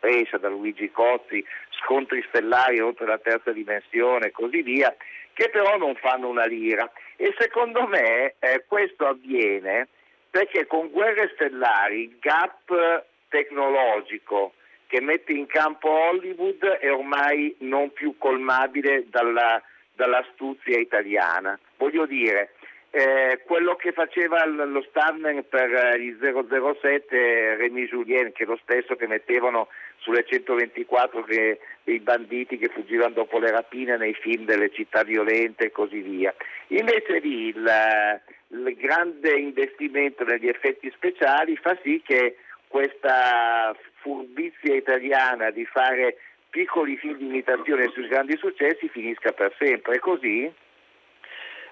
presa 0.01 0.39
da 0.39 0.49
Luigi 0.49 0.91
Cozzi, 0.91 1.45
scontri 1.85 2.25
stellari 2.31 2.81
oltre 2.81 3.07
la 3.07 3.19
terza 3.19 3.53
dimensione 3.53 4.27
e 4.27 4.31
così 4.33 4.63
via, 4.63 4.93
che 5.35 5.51
però 5.51 5.77
non 5.77 5.95
fanno 5.95 6.27
una 6.29 6.47
lira. 6.47 6.91
E 7.15 7.33
secondo 7.39 7.87
me 7.87 8.35
eh, 8.41 8.65
questo 8.67 9.07
avviene 9.07 9.87
perché 10.31 10.67
con 10.67 10.91
guerre 10.91 11.31
stellari 11.35 12.03
il 12.03 12.17
gap 12.21 13.05
tecnologico 13.29 14.55
che 14.87 15.01
mette 15.01 15.33
in 15.33 15.47
campo 15.47 15.89
Hollywood 15.89 16.65
è 16.65 16.91
ormai 16.93 17.55
non 17.61 17.93
più 17.93 18.17
colmabile 18.19 19.07
dalla, 19.09 19.63
dall'astuzia 19.95 20.79
italiana. 20.79 21.59
Voglio 21.77 22.07
dire, 22.07 22.55
eh, 22.91 23.41
quello 23.45 23.77
che 23.77 23.93
faceva 23.93 24.45
lo 24.47 24.83
Stanner 24.89 25.45
per 25.45 25.73
eh, 25.73 25.97
il 25.97 26.19
007 26.19 27.55
Remy 27.55 27.87
Julien, 27.87 28.33
che 28.33 28.43
è 28.43 28.47
lo 28.47 28.59
stesso 28.63 28.97
che 28.97 29.07
mettevano 29.07 29.69
sulle 29.99 30.25
124 30.27 31.23
che, 31.23 31.61
dei 31.85 32.01
banditi 32.01 32.59
che 32.59 32.69
fuggivano 32.69 33.15
dopo 33.15 33.39
le 33.39 33.53
rapine 33.53 33.97
nei 33.97 34.15
film 34.15 34.45
delle 34.45 34.73
città 34.73 35.05
violente 35.05 35.67
e 35.67 35.71
così 35.71 36.01
via. 36.01 36.35
Invece 36.69 37.21
lì 37.21 37.47
il, 37.47 38.21
il 38.53 38.77
grande 38.77 39.39
investimento 39.39 40.25
negli 40.25 40.49
effetti 40.49 40.91
speciali 40.95 41.57
fa 41.57 41.79
sì 41.83 42.03
che 42.05 42.37
questa 42.67 43.75
furbizia 44.01 44.75
italiana 44.75 45.51
di 45.51 45.65
fare 45.65 46.17
piccoli 46.51 46.97
film 46.97 47.17
di 47.19 47.27
imitazione 47.27 47.91
sui 47.93 48.09
grandi 48.09 48.37
successi 48.37 48.89
finisca 48.89 49.33
per 49.33 49.55
sempre. 49.59 49.95
È 49.95 49.99
così? 49.99 50.53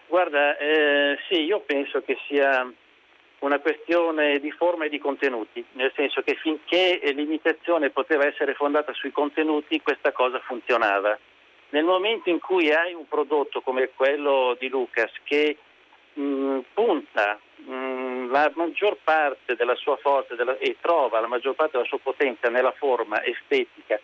Guarda, 0.07 0.57
eh, 0.57 1.19
sì, 1.29 1.45
io 1.45 1.61
penso 1.61 2.03
che 2.03 2.17
sia 2.29 2.71
una 3.41 3.59
questione 3.61 4.39
di 4.41 4.51
forma 4.51 4.87
e 4.87 4.89
di 4.89 4.99
contenuti, 4.99 5.65
nel 5.73 5.93
senso 5.95 6.23
che 6.23 6.35
finché 6.35 7.01
l'imitazione 7.15 7.91
poteva 7.91 8.27
essere 8.27 8.55
fondata 8.55 8.93
sui 8.93 9.13
contenuti, 9.13 9.81
questa 9.81 10.13
cosa 10.13 10.41
funzionava. 10.41 11.17
Nel 11.71 11.85
momento 11.85 12.31
in 12.31 12.41
cui 12.41 12.73
hai 12.73 12.95
un 12.95 13.07
prodotto 13.07 13.61
come 13.61 13.91
quello 13.95 14.57
di 14.59 14.69
Lucas 14.69 15.13
che 15.25 15.59
mh, 16.15 16.59
punta 16.75 17.39
mh, 17.57 18.31
la 18.31 18.51
maggior 18.55 18.99
parte 19.03 19.57
della 19.57 19.75
sua 19.75 19.97
forza 19.97 20.35
della, 20.35 20.57
e 20.59 20.77
trova 20.81 21.21
la 21.21 21.27
maggior 21.27 21.55
parte 21.55 21.77
della 21.77 21.89
sua 21.89 21.99
potenza 21.99 22.49
nella 22.49 22.73
forma 22.73 23.23
estetica 23.25 24.01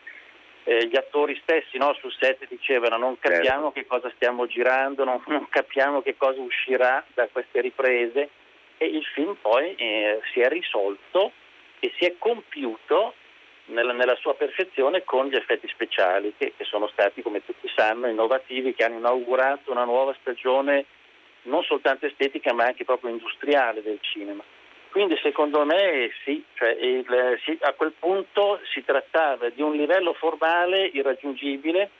eh, 0.64 0.86
gli 0.88 0.96
attori 0.96 1.38
stessi 1.42 1.76
no, 1.76 1.94
sul 2.00 2.12
set 2.18 2.46
dicevano 2.48 2.96
non 2.96 3.18
capiamo 3.18 3.70
certo. 3.70 3.72
che 3.72 3.86
cosa 3.86 4.10
stiamo 4.16 4.46
girando, 4.46 5.04
non, 5.04 5.22
non, 5.28 5.46
capiamo 5.48 6.02
che 6.02 6.16
cosa 6.16 6.40
uscirà 6.40 7.04
da 7.14 7.28
queste 7.30 7.60
riprese 7.60 8.30
e 8.78 8.86
il 8.86 9.04
film 9.14 9.36
poi 9.40 9.74
eh, 9.76 10.20
si 10.32 10.40
è 10.40 10.48
risolto 10.48 11.32
e 11.80 11.92
si 11.98 12.06
è 12.06 12.14
compiuto 12.18 13.14
nella, 13.66 13.92
nella, 13.92 14.16
sua 14.16 14.34
perfezione 14.34 15.04
con 15.04 15.26
gli 15.26 15.36
effetti 15.36 15.68
speciali 15.68 16.34
che, 16.36 16.54
che 16.56 16.64
sono 16.64 16.88
stati, 16.88 17.22
come 17.22 17.44
tutti 17.44 17.70
sanno, 17.74 18.08
innovativi, 18.08 18.74
che 18.74 18.84
hanno 18.84 18.98
inaugurato 18.98 19.70
una 19.70 19.84
nuova 19.84 20.14
stagione 20.20 20.84
non 21.44 21.62
soltanto 21.62 22.06
estetica 22.06 22.52
ma 22.52 22.64
anche 22.64 22.84
proprio 22.84 23.10
industriale 23.10 23.82
del 23.82 23.98
cinema. 24.00 24.42
Quindi 24.90 25.18
secondo 25.22 25.64
me 25.64 26.10
sì, 26.24 26.44
cioè 26.54 26.70
il, 26.70 27.38
sì, 27.44 27.58
a 27.62 27.72
quel 27.72 27.92
punto 27.98 28.60
si 28.72 28.84
trattava 28.84 29.48
di 29.48 29.60
un 29.60 29.74
livello 29.74 30.12
formale 30.12 30.86
irraggiungibile 30.86 31.90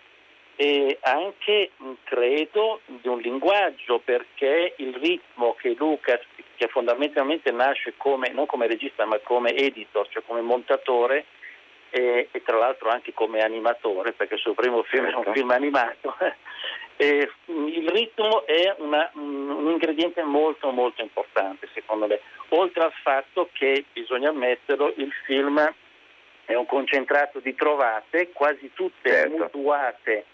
e 0.56 0.98
anche, 1.00 1.72
credo, 2.04 2.80
di 2.86 3.08
un 3.08 3.18
linguaggio 3.18 3.98
perché 3.98 4.74
il 4.76 4.94
ritmo 4.94 5.54
che 5.54 5.74
Lucas, 5.76 6.20
che 6.54 6.68
fondamentalmente 6.68 7.50
nasce 7.50 7.94
come, 7.96 8.28
non 8.30 8.46
come 8.46 8.68
regista 8.68 9.04
ma 9.04 9.18
come 9.18 9.56
editor, 9.56 10.08
cioè 10.08 10.22
come 10.24 10.40
montatore, 10.40 11.24
e, 11.94 12.28
e, 12.30 12.42
tra 12.42 12.58
l'altro 12.58 12.88
anche 12.88 13.12
come 13.12 13.40
animatore, 13.40 14.12
perché 14.12 14.34
il 14.34 14.40
suo 14.40 14.54
primo 14.54 14.82
film 14.82 15.04
è 15.04 15.14
un 15.14 15.22
certo. 15.22 15.32
film 15.32 15.50
animato, 15.50 16.16
e 16.96 17.30
il 17.46 17.88
ritmo 17.88 18.44
è 18.46 18.74
una, 18.78 19.10
un 19.14 19.70
ingrediente 19.70 20.22
molto 20.22 20.70
molto 20.70 21.02
importante 21.02 21.68
secondo 21.74 22.06
me 22.06 22.20
oltre 22.50 22.84
al 22.84 22.92
fatto 23.02 23.48
che, 23.52 23.84
bisogna 23.92 24.28
ammetterlo, 24.28 24.92
il 24.96 25.12
film 25.24 25.74
è 26.44 26.54
un 26.54 26.66
concentrato 26.66 27.40
di 27.40 27.54
trovate, 27.54 28.30
quasi 28.32 28.70
tutte 28.74 29.10
certo. 29.10 29.36
mutuate, 29.36 30.24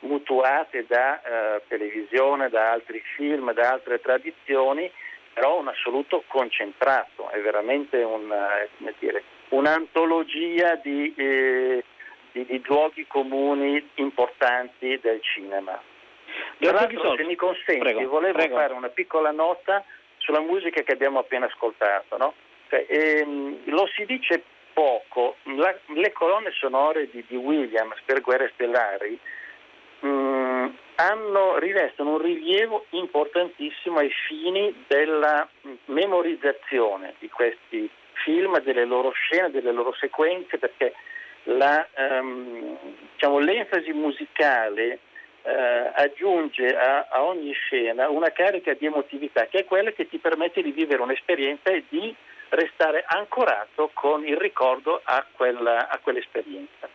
mutuate, 0.00 0.84
da 0.86 1.22
eh, 1.22 1.62
televisione, 1.68 2.48
da 2.48 2.70
altri 2.70 3.02
film, 3.16 3.52
da 3.52 3.72
altre 3.72 4.00
tradizioni, 4.00 4.90
però 5.32 5.58
un 5.58 5.68
assoluto 5.68 6.22
concentrato, 6.26 7.30
è 7.30 7.40
veramente 7.40 8.02
una, 8.02 8.60
eh, 8.60 8.68
dire, 8.98 9.22
un'antologia 9.50 10.76
di, 10.76 11.12
eh, 11.16 11.84
di, 12.32 12.44
di 12.44 12.62
luoghi 12.64 13.06
comuni 13.06 13.90
importanti 13.94 14.98
del 15.00 15.20
cinema. 15.22 15.80
Tra 16.58 16.72
l'altro, 16.72 17.14
se 17.16 17.24
mi 17.24 17.36
consenti, 17.36 17.78
prego, 17.78 18.08
volevo 18.08 18.38
prego. 18.38 18.56
fare 18.56 18.72
una 18.72 18.88
piccola 18.88 19.30
nota 19.30 19.84
sulla 20.18 20.40
musica 20.40 20.82
che 20.82 20.92
abbiamo 20.92 21.18
appena 21.18 21.46
ascoltato. 21.46 22.16
No? 22.16 22.34
Cioè, 22.68 22.86
ehm, 22.88 23.60
lo 23.66 23.86
si 23.94 24.04
dice 24.06 24.42
poco, 24.72 25.36
La, 25.44 25.74
le 25.86 26.12
colonne 26.12 26.50
sonore 26.52 27.08
di, 27.10 27.24
di, 27.26 27.36
Williams 27.36 28.00
per 28.04 28.20
Guerre 28.20 28.50
Stellari 28.54 29.18
mh, 30.00 30.08
mm, 30.08 30.66
hanno, 30.96 31.58
rivestono 31.58 32.12
un 32.12 32.18
rilievo 32.18 32.86
importantissimo 32.90 33.98
ai 33.98 34.10
fini 34.26 34.84
della 34.88 35.48
memorizzazione 35.86 37.14
di 37.18 37.28
questi 37.28 37.88
film, 38.14 38.58
delle 38.60 38.84
loro 38.84 39.10
scene, 39.12 39.50
delle 39.50 39.72
loro 39.72 39.92
sequenze, 39.94 40.58
perché 40.58 40.94
la, 41.44 41.86
um, 41.96 42.78
diciamo, 43.12 43.38
l'enfasi 43.38 43.92
musicale 43.92 44.98
eh, 45.42 45.90
aggiunge 45.94 46.74
a, 46.74 47.06
a, 47.10 47.22
ogni 47.22 47.52
scena 47.52 48.08
una 48.08 48.30
carica 48.30 48.72
di 48.72 48.86
emotività 48.86 49.46
che 49.46 49.58
è 49.58 49.64
quella 49.64 49.90
che 49.90 50.08
ti 50.08 50.16
permette 50.18 50.62
di 50.62 50.72
vivere 50.72 51.02
un'esperienza 51.02 51.70
e 51.70 51.84
di 51.88 52.14
restare 52.48 53.04
ancorato 53.06 53.90
con 53.92 54.26
il 54.26 54.36
ricordo 54.36 55.00
a, 55.04 55.24
quella, 55.30 55.88
a 55.88 55.98
quell'esperienza. 55.98 56.88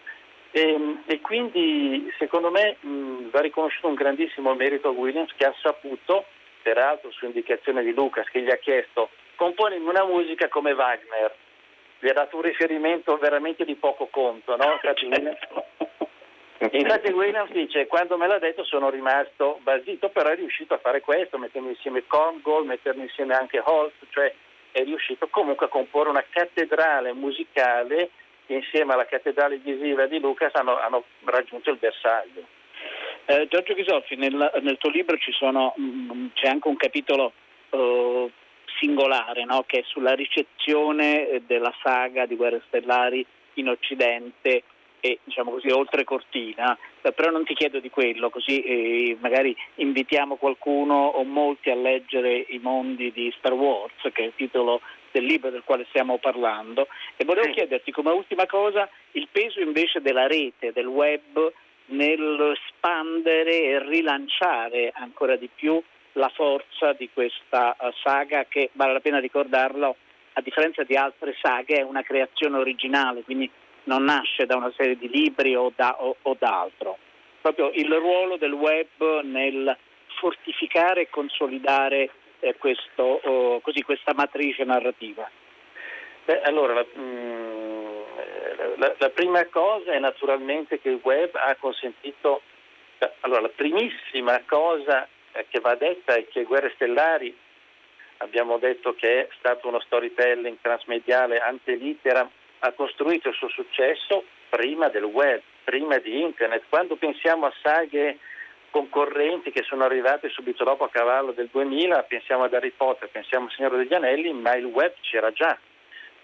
E, 0.52 0.96
e, 1.06 1.22
quindi 1.22 2.12
secondo 2.18 2.50
me 2.50 2.78
mh, 2.80 3.30
va 3.30 3.42
riconosciuto 3.42 3.88
un 3.88 3.94
grandissimo 3.94 4.56
merito 4.56 4.88
a 4.88 4.92
Williams 4.92 5.32
che 5.36 5.46
ha 5.46 5.54
saputo, 5.62 6.26
peraltro 6.64 7.12
su 7.12 7.26
indicazione 7.26 7.84
di 7.84 7.94
Lucas 7.94 8.28
che 8.30 8.42
gli 8.42 8.50
ha 8.50 8.58
chiesto 8.58 9.10
componimi 9.40 9.88
una 9.88 10.04
musica 10.04 10.50
come 10.50 10.74
Wagner, 10.74 11.34
gli 12.00 12.10
ha 12.10 12.14
dato 12.14 12.36
un 12.36 12.42
riferimento 12.42 13.16
veramente 13.18 13.64
di 13.64 13.76
poco 13.76 14.08
conto, 14.08 14.58
no? 14.58 14.78
Infatti 16.72 17.10
Williams 17.14 17.52
dice, 17.52 17.88
quando 17.88 18.18
me 18.18 18.28
l'ha 18.28 18.38
detto 18.38 18.66
sono 18.66 18.90
rimasto 18.90 19.60
basito, 19.62 20.10
però 20.10 20.28
è 20.28 20.36
riuscito 20.36 20.74
a 20.74 20.80
fare 20.80 21.00
questo, 21.00 21.38
mettendo 21.38 21.70
insieme 21.70 22.06
Congold, 22.06 22.68
mettendo 22.68 23.02
insieme 23.02 23.34
anche 23.34 23.62
Holt, 23.64 23.94
cioè 24.10 24.34
è 24.72 24.84
riuscito 24.84 25.30
comunque 25.30 25.68
a 25.68 25.70
comporre 25.70 26.10
una 26.10 26.26
cattedrale 26.30 27.14
musicale 27.14 28.10
che 28.46 28.56
insieme 28.56 28.92
alla 28.92 29.06
cattedrale 29.06 29.56
visiva 29.60 30.06
di 30.06 30.20
Lucas 30.20 30.54
hanno, 30.56 30.78
hanno 30.78 31.06
raggiunto 31.24 31.70
il 31.70 31.78
bersaglio. 31.78 32.44
Eh, 33.24 33.48
Giorgio 33.48 33.74
Ghisolfi, 33.74 34.18
nel, 34.18 34.60
nel, 34.62 34.78
tuo 34.78 34.90
libro 34.90 35.16
sono, 35.32 35.74
mh, 35.78 35.84
mm, 35.84 36.28
c'è 36.34 36.48
anche 36.48 36.68
un 36.68 36.76
capitolo 36.76 37.32
uh, 37.70 38.30
singolare 38.80 39.44
no? 39.46 39.64
che 39.68 39.80
è 39.80 39.84
sulla 39.86 40.14
ricezione 40.14 41.42
della 41.46 41.74
saga 41.84 42.26
di 42.26 42.36
Guerre 42.36 42.62
Stellari 42.68 43.26
in 43.56 43.70
Occidente 43.70 44.64
e 45.02 45.20
diciamo 45.24 45.52
così 45.52 45.70
oltre 45.70 46.04
cortina, 46.04 46.78
eh, 47.02 47.12
però 47.12 47.32
non 47.32 47.46
ti 47.46 47.54
chiedo 47.54 47.80
di 47.80 47.90
quello, 47.90 48.30
così 48.30 48.62
eh, 48.62 49.18
magari 49.20 49.56
invitiamo 49.76 50.36
qualcuno 50.36 51.06
o 51.06 51.24
molti 51.24 51.70
a 51.70 51.76
leggere 51.76 52.46
I 52.50 52.60
mondi 52.60 53.12
di 53.12 53.34
Star 53.38 53.54
Wars, 53.54 53.94
che 54.12 54.24
è 54.24 54.26
il 54.26 54.34
titolo 54.36 54.82
del 55.12 55.24
libro 55.24 55.50
del 55.50 55.64
quale 55.64 55.86
stiamo 55.90 56.18
parlando, 56.18 56.88
e 57.16 57.26
volevo 57.26 57.52
chiederti 57.52 57.92
come 57.92 58.12
ultima 58.12 58.46
cosa 58.46 58.90
il 59.14 59.28
peso 59.32 59.60
invece 59.62 60.02
della 60.02 60.28
rete, 60.28 60.72
del 60.74 60.88
web 60.88 61.52
nel 61.86 62.56
spandere 62.68 63.64
e 63.64 63.80
rilanciare 63.88 64.92
ancora 64.94 65.36
di 65.36 65.50
più 65.54 65.82
la 66.14 66.30
forza 66.30 66.94
di 66.94 67.10
questa 67.14 67.76
uh, 67.80 67.92
saga 68.04 68.46
che, 68.46 68.70
vale 68.74 68.94
la 68.94 69.00
pena 69.00 69.20
ricordarlo, 69.20 69.96
a 70.34 70.42
differenza 70.42 70.84
di 70.84 70.96
altre 70.96 71.36
saghe 71.42 71.78
è 71.78 71.82
una 71.82 72.02
creazione 72.02 72.58
originale, 72.58 73.24
quindi 73.24 73.50
non 73.84 74.04
nasce 74.04 74.46
da 74.46 74.56
una 74.56 74.72
serie 74.76 74.98
di 74.98 75.10
libri 75.10 75.56
o 75.56 75.72
da, 75.76 75.96
o, 76.00 76.16
o 76.22 76.36
da 76.38 76.62
altro. 76.62 76.98
Proprio 77.42 77.72
il 77.74 77.92
ruolo 77.94 78.38
del 78.38 78.54
web 78.54 79.22
nel 79.24 79.76
fortificare 80.20 81.02
e 81.02 81.10
consolidare 81.10 82.10
eh, 82.40 82.56
questo, 82.58 83.04
oh, 83.24 83.60
così, 83.62 83.82
questa 83.82 84.14
matrice 84.14 84.64
narrativa. 84.64 85.30
Beh, 86.26 86.42
allora, 86.42 86.74
la, 86.74 86.86
mh, 86.94 87.02
mm, 87.02 88.02
la, 88.78 88.96
la, 88.98 89.10
prima 89.10 89.46
cosa 89.48 89.92
è 89.92 90.00
naturalmente 90.00 90.80
che 90.80 90.90
il 90.90 91.00
web 91.02 91.36
ha 91.36 91.56
consentito, 91.56 92.42
allora 93.22 93.42
la 93.42 93.50
primissima 93.50 94.42
cosa 94.46 95.06
eh, 95.06 95.19
che 95.48 95.60
va 95.60 95.76
detta 95.76 96.16
è 96.16 96.28
che 96.28 96.44
Guerre 96.44 96.72
Stellari 96.76 97.36
abbiamo 98.18 98.58
detto 98.58 98.94
che 98.96 99.22
è 99.22 99.28
stato 99.38 99.68
uno 99.68 99.80
storytelling 99.80 100.58
transmediale 100.62 101.40
ante 101.40 101.76
litteram, 101.76 102.30
ha 102.60 102.72
costruito 102.74 103.30
il 103.30 103.36
suo 103.36 103.50
successo 103.50 104.26
prima 104.50 104.90
del 104.90 105.04
web, 105.04 105.42
prima 105.64 105.98
di 105.98 106.22
internet. 106.22 106.64
Quando 106.68 106.96
pensiamo 106.96 107.46
a 107.46 107.54
saghe 107.62 108.18
concorrenti 108.72 109.52
che 109.52 109.64
sono 109.64 109.86
arrivate 109.86 110.30
subito 110.30 110.64
dopo 110.64 110.84
a 110.84 110.90
cavallo 110.90 111.32
del 111.32 111.50
2000, 111.52 112.04
pensiamo 112.04 112.44
ad 112.44 112.54
Harry 112.54 112.72
Potter, 112.72 113.10
pensiamo 113.10 113.46
al 113.46 113.52
Signore 113.52 113.78
degli 113.78 113.94
Anelli, 113.94 114.34
ma 114.34 114.56
il 114.56 114.66
web 114.66 114.94
c'era 115.02 115.32
già. 115.32 115.58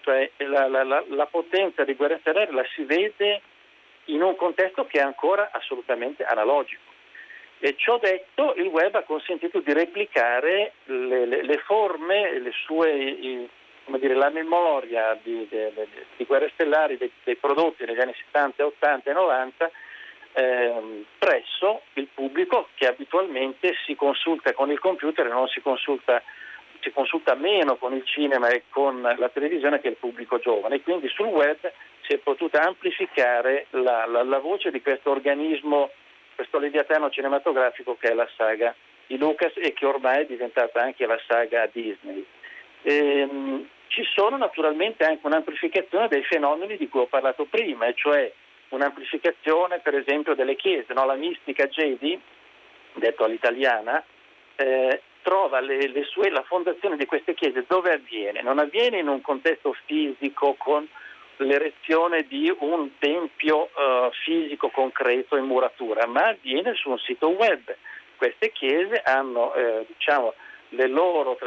Cioè, 0.02 0.32
la, 0.38 0.68
la, 0.68 0.84
la, 0.84 1.04
la 1.08 1.26
potenza 1.26 1.84
di 1.84 1.96
Guerra 1.96 2.18
Stellare 2.20 2.52
la 2.52 2.66
si 2.76 2.84
vede 2.84 3.42
in 4.06 4.22
un 4.22 4.36
contesto 4.36 4.86
che 4.86 5.00
è 5.00 5.02
ancora 5.02 5.50
assolutamente 5.52 6.24
analogico. 6.24 6.94
E 7.60 7.76
ciò 7.78 7.98
detto, 7.98 8.54
il 8.56 8.68
web 8.68 8.96
ha 8.96 9.04
consentito 9.04 9.60
di 9.60 9.74
replicare 9.74 10.74
le, 10.86 11.26
le, 11.26 11.44
le 11.44 11.58
forme, 11.60 12.40
le 12.40 12.52
sue, 12.52 12.92
i, 12.92 13.50
dire, 13.98 14.14
la 14.14 14.30
memoria 14.30 15.18
di, 15.22 15.48
di, 15.50 15.58
di 16.18 16.26
guerre 16.26 16.52
stellari, 16.54 16.98
dei, 16.98 17.12
dei, 17.24 17.36
prodotti 17.36 17.86
negli 17.86 18.00
anni 18.00 18.14
70, 18.14 18.66
80 18.66 19.10
e 19.10 19.14
90 19.14 19.72
eh, 20.34 21.06
presso 21.18 21.84
il 21.94 22.08
pubblico 22.14 22.68
che 22.76 22.88
abitualmente 22.88 23.74
si 23.86 23.96
consulta 23.96 24.52
con 24.54 24.70
il 24.70 24.80
computer 24.80 25.26
e 25.26 25.30
non 25.30 25.48
si 25.48 25.62
consulta 25.62 26.22
si 26.82 26.92
consulta 26.92 27.34
meno 27.34 27.78
con 27.78 27.94
il 27.94 28.06
cinema 28.06 28.48
e 28.50 28.66
con 28.70 29.02
la 29.02 29.30
televisione 29.30 29.82
che 29.82 29.88
il 29.88 29.96
pubblico 29.96 30.38
giovane. 30.38 30.82
Quindi 30.82 31.08
sul 31.10 31.26
web 31.26 31.58
si 32.02 32.14
è 32.14 32.18
potuta 32.18 32.62
amplificare 32.62 33.66
la, 33.72 34.06
la, 34.06 34.22
la 34.24 34.38
voce 34.38 34.70
di 34.70 34.84
questo 34.84 35.10
organismo, 35.10 35.90
questo 36.36 36.60
leviatano 36.60 37.10
cinematografico 37.10 37.98
che 37.98 38.10
è 38.10 38.14
la 38.14 38.30
saga 38.36 38.76
di 39.08 39.18
Lucas 39.18 39.54
e 39.56 39.74
che 39.74 39.86
ormai 39.86 40.22
è 40.22 40.26
diventata 40.26 40.82
anche 40.82 41.06
la 41.06 41.20
saga 41.28 41.68
Disney. 41.72 42.26
Ehm, 42.84 43.68
ci 43.88 44.04
sono 44.14 44.38
naturalmente 44.38 45.06
anche 45.06 45.26
un'amplificazione 45.26 46.08
dei 46.08 46.24
fenomeni 46.24 46.78
di 46.78 46.90
cui 46.90 47.02
ho 47.02 47.06
parlato 47.08 47.46
prima, 47.46 47.92
cioè 47.94 48.32
un'amplificazione 48.70 49.80
per 49.80 49.96
esempio 49.96 50.36
delle 50.36 50.56
chiese, 50.56 50.94
no? 50.94 51.06
la 51.06 51.16
mistica 51.16 51.68
Jedi, 51.68 52.20
detto 52.94 53.24
all'italiana, 53.24 54.04
eh, 54.56 55.02
trova 55.22 55.60
le, 55.60 55.88
le 55.88 56.04
sue, 56.04 56.30
la 56.30 56.44
fondazione 56.44 56.98
di 56.98 57.06
queste 57.06 57.34
chiese 57.34 57.66
dove 57.68 57.94
avviene? 57.94 58.42
Non 58.42 58.60
avviene 58.60 59.00
in 59.00 59.08
un 59.08 59.22
contesto 59.22 59.76
fisico 59.86 60.56
con 60.56 60.88
l'erezione 61.38 62.24
di 62.24 62.54
un 62.60 62.98
tempio 62.98 63.64
uh, 63.64 64.12
fisico 64.24 64.70
concreto 64.70 65.36
in 65.36 65.46
muratura, 65.46 66.06
ma 66.08 66.28
avviene 66.28 66.74
su 66.76 66.90
un 66.90 66.98
sito 67.00 67.30
web. 67.30 67.76
Queste 68.16 68.52
chiese 68.52 69.02
hanno 69.04 69.54
eh, 69.54 69.86
diciamo, 69.88 70.34
le 70.70 70.88
loro 70.88 71.38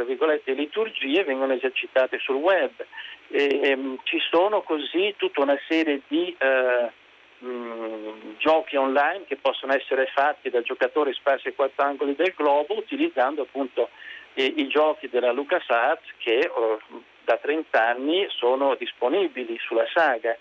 liturgie 0.45 1.25
vengono 1.25 1.55
esercitate 1.55 2.19
sul 2.19 2.37
web. 2.37 2.71
E, 3.31 3.61
ehm, 3.63 3.99
ci 4.05 4.19
sono 4.31 4.63
così 4.63 5.15
tutta 5.17 5.43
una 5.43 5.59
serie 5.69 6.03
di 6.09 6.35
eh, 6.39 6.91
mh, 7.39 8.37
giochi 8.39 8.77
online 8.77 9.25
che 9.27 9.37
possono 9.37 9.75
essere 9.75 10.07
fatti 10.15 10.51
da 10.51 10.63
giocatori 10.63 11.13
sparsi 11.13 11.49
ai 11.49 11.55
quattro 11.55 11.85
angoli 11.85 12.15
del 12.15 12.33
globo 12.37 12.77
utilizzando 12.77 13.43
appunto 13.43 13.91
i, 14.45 14.69
giochi 14.69 15.09
della 15.09 15.33
LucasArts 15.33 16.15
che 16.19 16.51
oh, 16.53 16.81
da 17.25 17.37
30 17.37 17.87
anni 17.87 18.27
sono 18.31 18.75
disponibili 18.75 19.59
sulla 19.59 19.87
saga. 19.93 20.37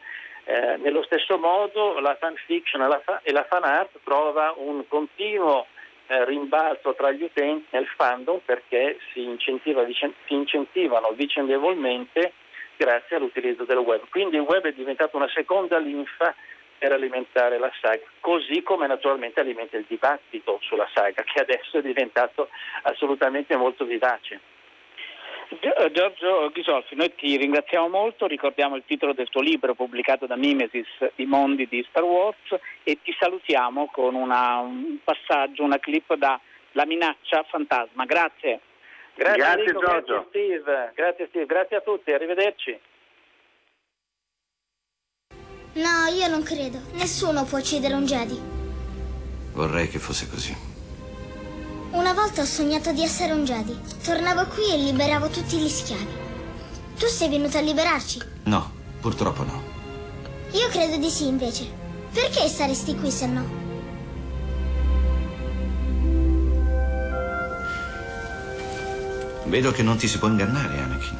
Eh, 0.45 0.77
nello 0.77 1.03
stesso 1.03 1.37
modo 1.37 1.99
la 1.99 2.15
fanfiction 2.15 2.81
e 2.81 2.87
la, 2.87 3.01
fa- 3.03 3.19
e 3.21 3.31
la 3.33 3.43
fan 3.43 3.63
art 3.63 3.99
trova 4.03 4.53
un 4.55 4.87
continuo 4.87 5.67
eh, 6.07 6.23
rimbalzo 6.23 6.93
tra 6.93 7.11
gli 7.11 7.23
utenti 7.23 7.67
nel 7.71 7.85
fandom 7.85 8.39
perché 8.45 8.97
si, 9.11 9.23
incentiva, 9.23 9.85
si 9.85 10.33
incentivano 10.33 11.09
vicendevolmente 11.11 12.31
grazie 12.77 13.17
all'utilizzo 13.17 13.65
del 13.65 13.77
web. 13.77 14.07
Quindi 14.09 14.37
il 14.37 14.43
web 14.43 14.63
è 14.63 14.71
diventato 14.71 15.17
una 15.17 15.29
seconda 15.29 15.77
linfa 15.79 16.33
per 16.77 16.91
alimentare 16.91 17.57
la 17.57 17.71
saga, 17.81 18.03
così 18.19 18.61
come 18.61 18.87
naturalmente 18.87 19.39
alimenta 19.39 19.77
il 19.77 19.85
dibattito 19.87 20.59
sulla 20.61 20.87
saga, 20.93 21.23
che 21.23 21.39
adesso 21.39 21.77
è 21.77 21.81
diventato 21.81 22.49
assolutamente 22.83 23.55
molto 23.55 23.85
vivace. 23.85 24.39
Eh, 25.49 25.91
Giorgio 25.91 26.49
Ghisolfi, 26.51 26.95
noi 26.95 27.15
ti 27.15 27.37
ringraziamo 27.37 27.87
molto, 27.87 28.27
ricordiamo 28.27 28.75
il 28.75 28.83
titolo 28.85 29.13
del 29.13 29.29
tuo 29.29 29.41
libro 29.41 29.75
pubblicato 29.75 30.25
da 30.25 30.35
Mimesis, 30.35 30.87
I 31.15 31.25
mondi 31.25 31.67
di 31.67 31.85
Star 31.89 32.03
Wars 32.03 32.37
e 32.83 32.99
ti 33.01 33.15
salutiamo 33.17 33.87
con 33.87 34.13
una, 34.15 34.57
un 34.57 34.97
passaggio, 35.03 35.63
una 35.63 35.79
clip 35.79 36.15
da 36.15 36.39
La 36.73 36.85
minaccia 36.85 37.43
fantasma. 37.43 38.05
Grazie. 38.05 38.59
Grazie, 39.15 39.37
grazie 39.37 39.61
Enrico, 39.61 39.79
Giorgio. 39.79 40.13
Grazie 40.13 40.27
Steve. 40.29 40.91
grazie 40.93 41.27
Steve, 41.27 41.45
grazie 41.45 41.77
a 41.77 41.81
tutti, 41.81 42.11
arrivederci. 42.11 42.79
No, 45.77 46.11
io 46.11 46.27
non 46.27 46.41
credo. 46.41 46.79
Nessuno 46.93 47.43
può 47.43 47.59
uccidere 47.59 47.93
un 47.93 48.05
Jedi. 48.05 48.39
Vorrei 49.53 49.87
che 49.87 49.99
fosse 49.99 50.27
così. 50.27 50.55
Una 51.91 52.13
volta 52.13 52.41
ho 52.41 52.45
sognato 52.45 52.91
di 52.91 53.03
essere 53.03 53.33
un 53.33 53.45
Jedi. 53.45 53.77
Tornavo 54.03 54.45
qui 54.47 54.73
e 54.73 54.77
liberavo 54.77 55.27
tutti 55.27 55.57
gli 55.57 55.69
schiavi. 55.69 56.25
Tu 56.97 57.05
sei 57.05 57.29
venuto 57.29 57.57
a 57.57 57.61
liberarci? 57.61 58.21
No, 58.45 58.71
purtroppo 58.99 59.43
no. 59.43 59.61
Io 60.53 60.67
credo 60.69 60.97
di 60.97 61.11
sì, 61.11 61.27
invece. 61.27 61.69
Perché 62.11 62.47
saresti 62.47 62.95
qui 62.95 63.11
se 63.11 63.27
no? 63.27 63.45
Vedo 69.45 69.71
che 69.71 69.83
non 69.83 69.97
ti 69.97 70.07
si 70.07 70.17
può 70.17 70.27
ingannare, 70.27 70.81
Anakin. 70.81 71.17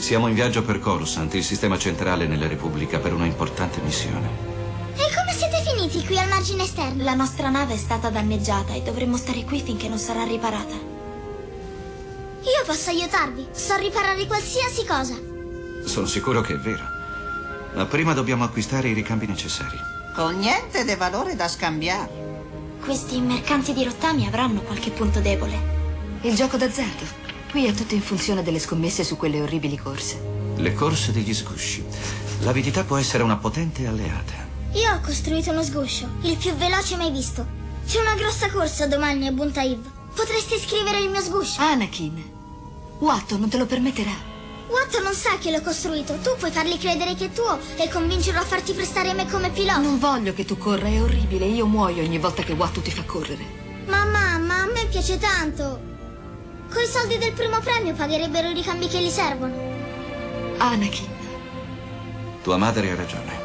Siamo 0.00 0.28
in 0.28 0.34
viaggio 0.34 0.62
per 0.62 0.78
Coruscant, 0.78 1.34
il 1.34 1.44
sistema 1.44 1.76
centrale 1.76 2.26
nella 2.26 2.48
Repubblica, 2.48 2.98
per 2.98 3.12
una 3.12 3.26
importante 3.26 3.82
missione. 3.82 4.28
E 4.94 5.14
come 5.14 5.34
siete 5.36 5.62
finiti 5.62 6.04
qui 6.06 6.18
al 6.18 6.26
margine 6.26 6.62
esterno? 6.62 7.04
La 7.04 7.12
nostra 7.12 7.50
nave 7.50 7.74
è 7.74 7.76
stata 7.76 8.08
danneggiata 8.08 8.72
e 8.72 8.80
dovremmo 8.80 9.18
stare 9.18 9.44
qui 9.44 9.60
finché 9.60 9.88
non 9.88 9.98
sarà 9.98 10.24
riparata. 10.24 10.74
Io 10.74 12.64
posso 12.64 12.88
aiutarvi. 12.88 13.48
So 13.52 13.76
riparare 13.76 14.26
qualsiasi 14.26 14.86
cosa. 14.86 15.14
Sono 15.84 16.06
sicuro 16.06 16.40
che 16.40 16.54
è 16.54 16.58
vero. 16.58 16.82
Ma 17.74 17.84
prima 17.84 18.14
dobbiamo 18.14 18.44
acquistare 18.44 18.88
i 18.88 18.94
ricambi 18.94 19.26
necessari. 19.26 19.76
Con 20.16 20.38
niente 20.38 20.82
di 20.82 20.94
valore 20.94 21.36
da 21.36 21.46
scambiare. 21.46 22.78
Questi 22.82 23.20
mercanti 23.20 23.74
di 23.74 23.84
rottami 23.84 24.26
avranno 24.26 24.62
qualche 24.62 24.90
punto 24.92 25.20
debole. 25.20 26.18
Il 26.22 26.34
gioco 26.34 26.56
d'azzardo. 26.56 27.19
Qui 27.50 27.66
è 27.66 27.72
tutto 27.72 27.94
in 27.94 28.00
funzione 28.00 28.44
delle 28.44 28.60
scommesse 28.60 29.02
su 29.02 29.16
quelle 29.16 29.40
orribili 29.40 29.76
corse. 29.76 30.20
Le 30.54 30.72
corse 30.72 31.10
degli 31.10 31.34
sgusci. 31.34 31.84
L'avidità 32.42 32.84
può 32.84 32.96
essere 32.96 33.24
una 33.24 33.38
potente 33.38 33.88
alleata. 33.88 34.34
Io 34.74 34.94
ho 34.94 35.00
costruito 35.00 35.50
uno 35.50 35.64
sguscio, 35.64 36.08
il 36.22 36.36
più 36.36 36.54
veloce 36.54 36.96
mai 36.96 37.10
visto. 37.10 37.44
C'è 37.84 38.00
una 38.00 38.14
grossa 38.14 38.48
corsa 38.50 38.86
domani 38.86 39.26
a 39.26 39.32
Buntaib. 39.32 39.84
Potresti 40.14 40.60
scrivere 40.60 41.00
il 41.00 41.10
mio 41.10 41.20
sguscio. 41.20 41.60
Anakin, 41.60 42.22
Watto 43.00 43.36
non 43.36 43.48
te 43.48 43.58
lo 43.58 43.66
permetterà. 43.66 44.14
Watto 44.68 45.02
non 45.02 45.14
sa 45.14 45.36
che 45.38 45.50
l'ho 45.50 45.60
costruito. 45.60 46.14
Tu 46.22 46.30
puoi 46.38 46.52
fargli 46.52 46.78
credere 46.78 47.16
che 47.16 47.24
è 47.24 47.32
tuo 47.32 47.58
e 47.74 47.88
convincerlo 47.88 48.38
a 48.38 48.44
farti 48.44 48.74
prestare 48.74 49.12
me 49.12 49.28
come 49.28 49.50
pilota. 49.50 49.78
Non 49.78 49.98
voglio 49.98 50.32
che 50.34 50.44
tu 50.44 50.56
corra, 50.56 50.86
è 50.86 51.02
orribile. 51.02 51.46
Io 51.46 51.66
muoio 51.66 52.04
ogni 52.04 52.18
volta 52.18 52.44
che 52.44 52.52
Watto 52.52 52.80
ti 52.80 52.92
fa 52.92 53.02
correre. 53.02 53.44
Ma 53.86 54.04
mamma, 54.04 54.62
a 54.62 54.66
me 54.66 54.86
piace 54.86 55.18
tanto. 55.18 55.89
Coi 56.72 56.86
soldi 56.86 57.18
del 57.18 57.32
primo 57.32 57.58
premio 57.58 57.94
pagherebbero 57.94 58.48
i 58.48 58.54
ricambi 58.54 58.86
che 58.86 59.00
gli 59.02 59.10
servono. 59.10 59.54
Anakin. 60.58 61.08
Tua 62.42 62.56
madre 62.56 62.90
ha 62.90 62.94
ragione. 62.94 63.38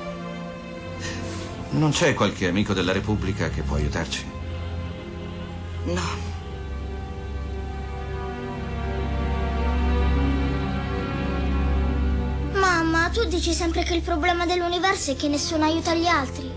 Non 1.71 1.91
c'è 1.91 2.13
qualche 2.13 2.47
amico 2.47 2.73
della 2.73 2.91
Repubblica 2.91 3.49
che 3.49 3.63
può 3.63 3.75
aiutarci? 3.75 4.25
No. 5.85 6.33
Mamma, 12.53 13.09
tu 13.09 13.25
dici 13.25 13.53
sempre 13.53 13.83
che 13.83 13.95
il 13.95 14.01
problema 14.01 14.45
dell'universo 14.45 15.11
è 15.11 15.15
che 15.15 15.27
nessuno 15.27 15.65
aiuta 15.65 15.93
gli 15.93 16.07
altri. 16.07 16.54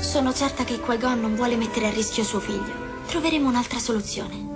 Sono 0.00 0.32
certa 0.32 0.64
che 0.64 0.80
Qui-Gon 0.80 1.20
non 1.20 1.34
vuole 1.36 1.56
mettere 1.56 1.86
a 1.86 1.90
rischio 1.90 2.24
suo 2.24 2.40
figlio. 2.40 3.04
Troveremo 3.06 3.48
un'altra 3.48 3.78
soluzione. 3.78 4.49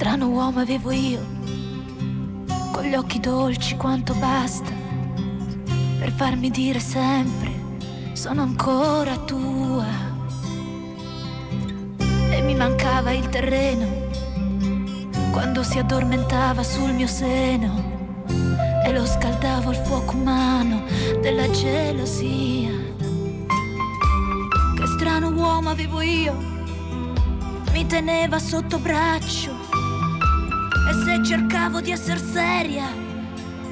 Strano 0.00 0.28
uomo 0.28 0.60
avevo 0.60 0.92
io, 0.92 1.20
con 2.72 2.84
gli 2.84 2.94
occhi 2.94 3.20
dolci 3.20 3.76
quanto 3.76 4.14
basta, 4.14 4.70
per 5.98 6.10
farmi 6.12 6.48
dire 6.48 6.80
sempre, 6.80 7.52
sono 8.14 8.40
ancora 8.40 9.14
tua. 9.18 9.84
E 11.98 12.40
mi 12.40 12.54
mancava 12.54 13.10
il 13.10 13.28
terreno, 13.28 13.86
quando 15.32 15.62
si 15.62 15.78
addormentava 15.78 16.62
sul 16.62 16.94
mio 16.94 17.06
seno, 17.06 18.24
e 18.86 18.92
lo 18.94 19.04
scaldavo 19.04 19.68
al 19.68 19.84
fuoco 19.84 20.16
umano 20.16 20.82
della 21.20 21.50
gelosia. 21.50 22.72
Che 24.76 24.86
strano 24.96 25.28
uomo 25.28 25.68
avevo 25.68 26.00
io, 26.00 26.34
mi 27.70 27.84
teneva 27.84 28.38
sotto 28.38 28.78
braccio 28.78 29.59
e 30.90 30.92
se 31.04 31.22
cercavo 31.22 31.80
di 31.80 31.92
essere 31.92 32.18
seria, 32.18 32.88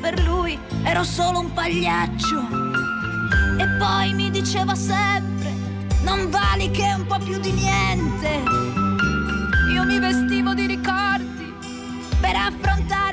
per 0.01 0.23
lui 0.23 0.57
ero 0.85 1.03
solo 1.03 1.41
un 1.41 1.53
pagliaccio. 1.53 2.47
E 3.59 3.67
poi 3.77 4.15
mi 4.15 4.31
diceva 4.31 4.77
sempre, 4.77 5.53
non 6.03 6.31
vali 6.31 6.71
che 6.71 6.95
un 6.97 7.07
po' 7.07 7.19
più 7.19 7.41
di 7.41 7.51
niente. 7.51 8.43
Io 9.73 9.85
mi 9.85 9.99
vestivo 9.99 10.55
di 10.55 10.67
ricordi 10.67 11.53
per 12.21 12.37
affrontare 12.37 13.08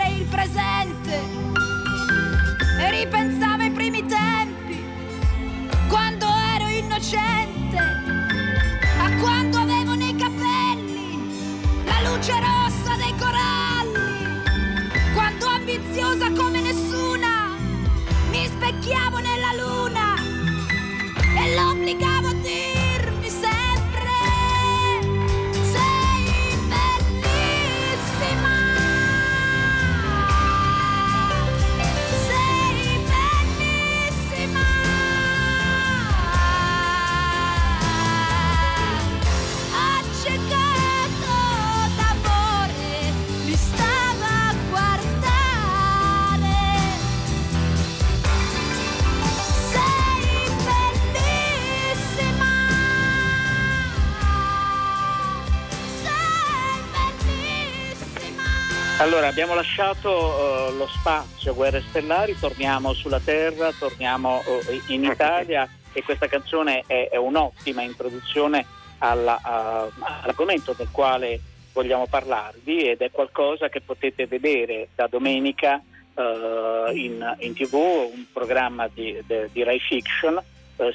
Allora, 58.97 59.27
abbiamo 59.27 59.53
lasciato 59.55 60.69
eh, 60.69 60.71
lo 60.77 60.87
spazio 60.87 61.53
Guerre 61.53 61.81
Stellari, 61.89 62.37
torniamo 62.39 62.93
sulla 62.93 63.19
Terra, 63.19 63.71
torniamo 63.77 64.41
eh, 64.41 64.81
in 64.93 65.03
Italia 65.03 65.67
e 65.91 66.01
questa 66.01 66.27
canzone 66.27 66.83
è, 66.87 67.09
è 67.09 67.17
un'ottima 67.17 67.81
introduzione 67.81 68.65
alla- 68.99 69.39
a- 69.41 69.89
all'argomento 70.21 70.73
del 70.73 70.87
quale 70.91 71.39
vogliamo 71.73 72.07
parlarvi 72.07 72.87
ed 72.89 73.01
è 73.01 73.11
qualcosa 73.11 73.67
che 73.67 73.81
potete 73.81 74.27
vedere 74.27 74.87
da 74.95 75.07
domenica 75.07 75.81
eh, 76.15 76.91
in, 76.93 77.35
in 77.39 77.53
tv, 77.53 77.73
un 77.73 78.25
programma 78.31 78.87
di, 78.87 79.21
de- 79.27 79.49
di 79.51 79.61
Rai 79.63 79.79
Fiction, 79.79 80.41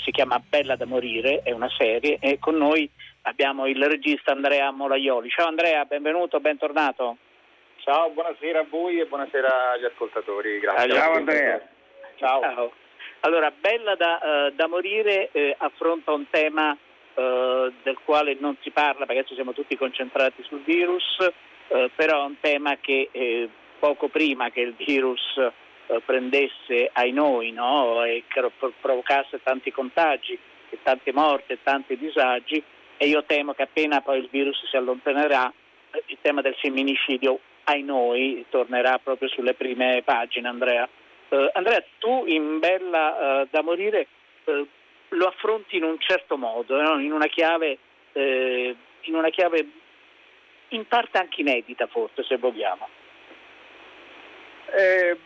si 0.03 0.11
chiama 0.11 0.40
Bella 0.46 0.74
da 0.76 0.86
morire, 0.86 1.40
è 1.42 1.53
una 1.53 1.70
serie 1.76 2.16
e 2.18 2.38
con 2.38 2.57
noi 2.57 2.88
abbiamo 3.22 3.66
il 3.66 3.82
regista 3.84 4.32
Andrea 4.32 4.70
Molaioli. 4.70 5.28
Ciao 5.28 5.48
Andrea, 5.48 5.84
benvenuto, 5.84 6.40
bentornato. 6.40 7.16
Ciao, 7.82 8.10
buonasera 8.10 8.60
a 8.60 8.66
voi 8.68 9.00
e 9.00 9.06
buonasera 9.06 9.70
agli 9.72 9.86
ascoltatori. 9.86 10.58
Grazie. 10.60 10.92
Ciao 10.92 11.12
Andrea. 11.14 11.68
Ciao. 12.16 12.72
Allora, 13.20 13.50
Bella 13.50 13.94
da, 13.94 14.20
eh, 14.20 14.52
da 14.52 14.68
morire 14.68 15.30
eh, 15.32 15.54
affronta 15.56 16.12
un 16.12 16.28
tema 16.28 16.76
eh, 17.14 17.72
del 17.82 17.98
quale 18.04 18.36
non 18.38 18.54
si 18.60 18.70
parla 18.70 19.06
perché 19.06 19.20
adesso 19.20 19.34
siamo 19.34 19.54
tutti 19.54 19.78
concentrati 19.78 20.42
sul 20.42 20.60
virus, 20.60 21.26
eh, 21.68 21.90
però 21.94 22.22
è 22.22 22.26
un 22.26 22.38
tema 22.40 22.76
che 22.76 23.08
eh, 23.10 23.48
poco 23.78 24.08
prima 24.08 24.50
che 24.50 24.60
il 24.60 24.74
virus 24.74 25.40
prendesse 26.04 26.88
ai 26.92 27.10
noi 27.10 27.50
no? 27.50 28.04
e 28.04 28.22
provocasse 28.80 29.42
tanti 29.42 29.72
contagi 29.72 30.38
e 30.68 30.78
tante 30.84 31.12
morti 31.12 31.54
e 31.54 31.58
tanti 31.64 31.96
disagi 31.96 32.62
e 32.96 33.08
io 33.08 33.24
temo 33.24 33.54
che 33.54 33.62
appena 33.62 34.00
poi 34.00 34.18
il 34.18 34.28
virus 34.30 34.68
si 34.68 34.76
allontanerà 34.76 35.52
il 36.06 36.18
tema 36.20 36.42
del 36.42 36.54
femminicidio 36.54 37.40
ai 37.70 37.82
noi 37.82 38.44
tornerà 38.50 38.98
proprio 38.98 39.28
sulle 39.28 39.54
prime 39.54 40.02
pagine 40.04 40.48
Andrea. 40.48 40.88
Eh, 41.28 41.50
Andrea, 41.54 41.82
tu 41.98 42.24
in 42.26 42.58
Bella 42.58 43.42
eh, 43.42 43.48
da 43.50 43.62
morire 43.62 44.06
eh, 44.44 44.66
lo 45.08 45.26
affronti 45.26 45.76
in 45.76 45.84
un 45.84 45.98
certo 45.98 46.36
modo, 46.36 46.80
no? 46.80 47.00
in, 47.00 47.12
una 47.12 47.26
chiave, 47.26 47.78
eh, 48.12 48.74
in 49.02 49.14
una 49.14 49.30
chiave 49.30 49.66
in 50.68 50.86
parte 50.86 51.18
anche 51.18 51.40
inedita 51.40 51.86
forse 51.86 52.22
se 52.24 52.36
vogliamo. 52.36 52.88
Eh, 54.72 55.16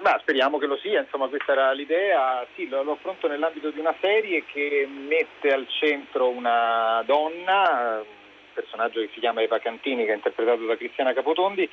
ma 0.00 0.18
speriamo 0.20 0.58
che 0.58 0.66
lo 0.66 0.76
sia, 0.78 1.00
insomma 1.00 1.28
questa 1.28 1.52
era 1.52 1.72
l'idea. 1.72 2.46
Sì, 2.54 2.68
lo, 2.68 2.82
lo 2.82 2.92
affronto 2.92 3.28
nell'ambito 3.28 3.70
di 3.70 3.80
una 3.80 3.94
serie 4.00 4.44
che 4.44 4.86
mette 4.88 5.52
al 5.52 5.66
centro 5.68 6.28
una 6.28 7.02
donna, 7.06 8.04
personaggio 8.52 9.00
che 9.00 9.10
si 9.12 9.20
chiama 9.20 9.42
Eva 9.42 9.58
Cantini, 9.58 10.04
che 10.04 10.12
è 10.12 10.16
interpretato 10.16 10.64
da 10.64 10.76
Cristiana 10.76 11.12
Capotondi, 11.12 11.68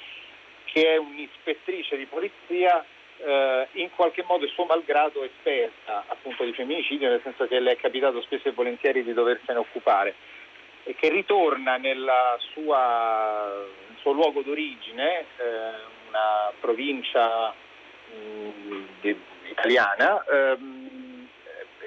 che 0.65 0.93
è 0.93 0.97
un'ispettrice 0.97 1.97
di 1.97 2.05
polizia 2.05 2.83
eh, 3.17 3.67
in 3.73 3.89
qualche 3.95 4.23
modo 4.25 4.45
il 4.45 4.51
suo 4.51 4.65
malgrado 4.65 5.23
esperta 5.23 6.05
appunto 6.07 6.43
di 6.43 6.53
femminicidio, 6.53 7.09
nel 7.09 7.21
senso 7.23 7.47
che 7.47 7.59
le 7.59 7.71
è 7.71 7.75
capitato 7.77 8.21
spesso 8.21 8.47
e 8.47 8.51
volentieri 8.51 9.03
di 9.03 9.13
doversene 9.13 9.59
occupare. 9.59 10.15
E 10.83 10.95
che 10.95 11.09
ritorna 11.09 11.77
sua, 12.53 13.65
nel 13.87 13.97
suo 13.99 14.11
luogo 14.11 14.41
d'origine, 14.41 15.19
eh, 15.19 15.25
una 16.07 16.51
provincia 16.59 17.53
mh, 17.53 18.85
di- 19.01 19.19
italiana, 19.49 20.23
ehm, 20.25 20.88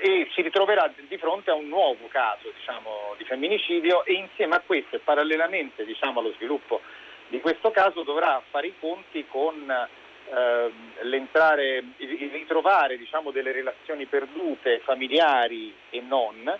e 0.05 0.29
si 0.35 0.43
ritroverà 0.43 0.93
di 0.97 1.17
fronte 1.17 1.53
a 1.53 1.55
un 1.55 1.69
nuovo 1.69 2.09
caso 2.09 2.51
diciamo, 2.59 3.15
di 3.19 3.25
femminicidio 3.25 4.05
e 4.05 4.15
insieme 4.15 4.57
a 4.57 4.61
questo 4.67 4.97
e 4.97 4.99
parallelamente 4.99 5.85
diciamo, 5.85 6.19
allo 6.19 6.33
sviluppo 6.33 6.81
di 7.29 7.41
questo 7.41 7.71
caso 7.71 8.03
dovrà 8.03 8.43
fare 8.51 8.67
i 8.67 8.75
conti 8.81 9.25
con 9.29 9.55
ehm, 9.71 10.73
l'entrare, 11.03 11.85
il 11.99 12.31
ritrovare 12.33 12.99
diciamo, 12.99 13.31
delle 13.31 13.53
relazioni 13.53 14.07
perdute 14.07 14.81
familiari 14.81 15.73
e 15.91 16.01
non 16.01 16.53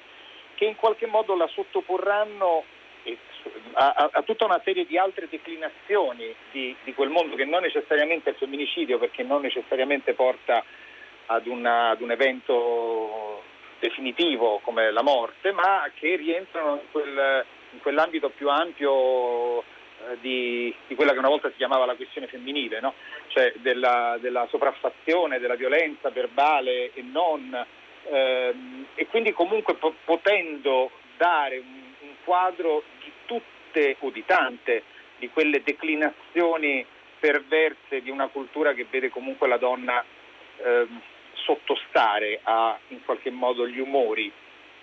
che 0.55 0.65
in 0.65 0.77
qualche 0.77 1.07
modo 1.07 1.35
la 1.35 1.49
sottoporranno 1.49 2.63
a, 3.73 3.93
a- 3.97 4.11
a 4.13 4.23
tutta 4.23 4.45
una 4.45 4.61
serie 4.63 4.87
di 4.87 4.97
altre 4.97 5.27
declinazioni 5.29 6.33
di, 6.53 6.77
di 6.85 6.95
quel 6.95 7.11
mondo 7.11 7.35
che 7.35 7.45
non 7.45 7.63
necessariamente 7.63 8.31
è 8.31 8.33
il 8.35 8.39
femminicidio 8.39 8.99
perché 8.99 9.25
non 9.25 9.41
necessariamente 9.41 10.15
porta 10.15 10.63
ad, 11.27 11.47
una- 11.47 11.91
ad 11.91 12.01
un 12.01 12.11
evento 12.11 13.43
definitivo 13.79 14.61
come 14.63 14.91
la 14.91 15.03
morte, 15.03 15.53
ma 15.53 15.91
che 15.95 16.17
rientrano 16.17 16.75
in, 16.75 16.91
quel- 16.91 17.45
in 17.73 17.81
quell'ambito 17.81 18.31
più 18.31 18.49
ampio 18.49 19.61
eh, 19.61 19.65
di, 20.21 20.75
di 20.87 20.95
quella 20.95 21.13
che 21.13 21.19
una 21.19 21.29
volta 21.29 21.51
si 21.51 21.57
chiamava 21.57 21.85
la 21.85 21.95
questione 21.95 22.27
femminile, 22.27 22.81
no? 22.81 22.95
cioè 23.29 23.53
della, 23.57 24.19
della 24.21 24.47
sopraffazione, 24.51 25.39
della 25.39 25.55
violenza 25.57 26.11
verbale 26.11 26.93
e 26.93 27.03
non, 27.03 27.67
ehm, 28.09 28.87
e 28.95 29.07
quindi 29.07 29.33
comunque 29.33 29.75
po- 29.75 29.95
potendo 30.05 30.91
dare 31.17 31.59
un, 31.59 31.83
un 32.01 32.15
quadro 32.25 32.83
di 33.03 33.13
tutte 33.27 33.97
o 34.01 34.11
di 34.11 34.25
tante 34.25 34.83
di 35.19 35.29
quelle 35.31 35.63
declinazioni 35.63 36.85
perverse 37.19 38.03
di 38.03 38.11
una 38.11 38.27
cultura 38.27 38.75
che 38.75 38.87
vede 38.91 39.09
comunque 39.09 39.47
la 39.47 39.57
donna 39.57 40.05
ehm, 40.65 41.01
sottostare 41.45 42.41
a 42.43 42.79
in 42.89 43.05
qualche 43.05 43.31
modo 43.31 43.67
gli 43.67 43.79
umori 43.79 44.33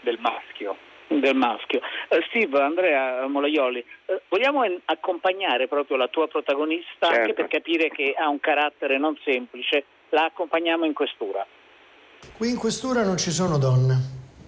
del 0.02 0.18
maschio. 0.20 0.78
del 1.12 1.34
maschio. 1.36 1.82
Eh, 2.10 2.24
Steve, 2.30 2.62
Andrea 2.62 3.26
Molaioli, 3.26 3.80
eh, 4.06 4.22
vogliamo 4.30 4.64
en- 4.64 4.80
accompagnare 4.86 5.68
proprio 5.68 5.98
la 5.98 6.08
tua 6.08 6.28
protagonista 6.28 7.08
anche 7.08 7.16
Certo. 7.18 7.34
per 7.34 7.48
capire 7.48 7.90
che 7.90 8.14
ha 8.16 8.30
un 8.30 8.40
carattere 8.40 9.00
non 9.00 9.18
semplice, 9.26 9.86
la 10.10 10.26
accompagniamo 10.26 10.86
in 10.86 10.94
questura. 10.94 11.44
Qui 12.38 12.50
in 12.50 12.58
questura 12.58 13.04
non 13.04 13.18
ci 13.18 13.32
sono 13.32 13.58
donne. 13.58 13.96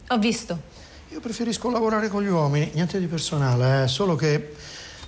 Ho 0.10 0.18
visto. 0.20 0.56
Io 1.10 1.20
preferisco 1.20 1.72
lavorare 1.72 2.10
con 2.10 2.22
gli 2.22 2.28
uomini, 2.30 2.70
niente 2.76 3.00
di 3.00 3.08
personale, 3.08 3.84
eh, 3.84 3.88
solo 3.88 4.14
che 4.16 4.50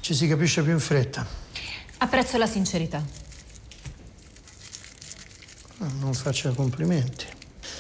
ci 0.02 0.16
si 0.16 0.28
capisce 0.28 0.64
più 0.64 0.72
in 0.72 0.80
fretta. 0.80 1.24
Apprezzo 2.00 2.36
la 2.40 2.48
sincerità. 2.48 3.00
Non 5.78 6.14
faccia 6.14 6.50
complimenti. 6.52 7.26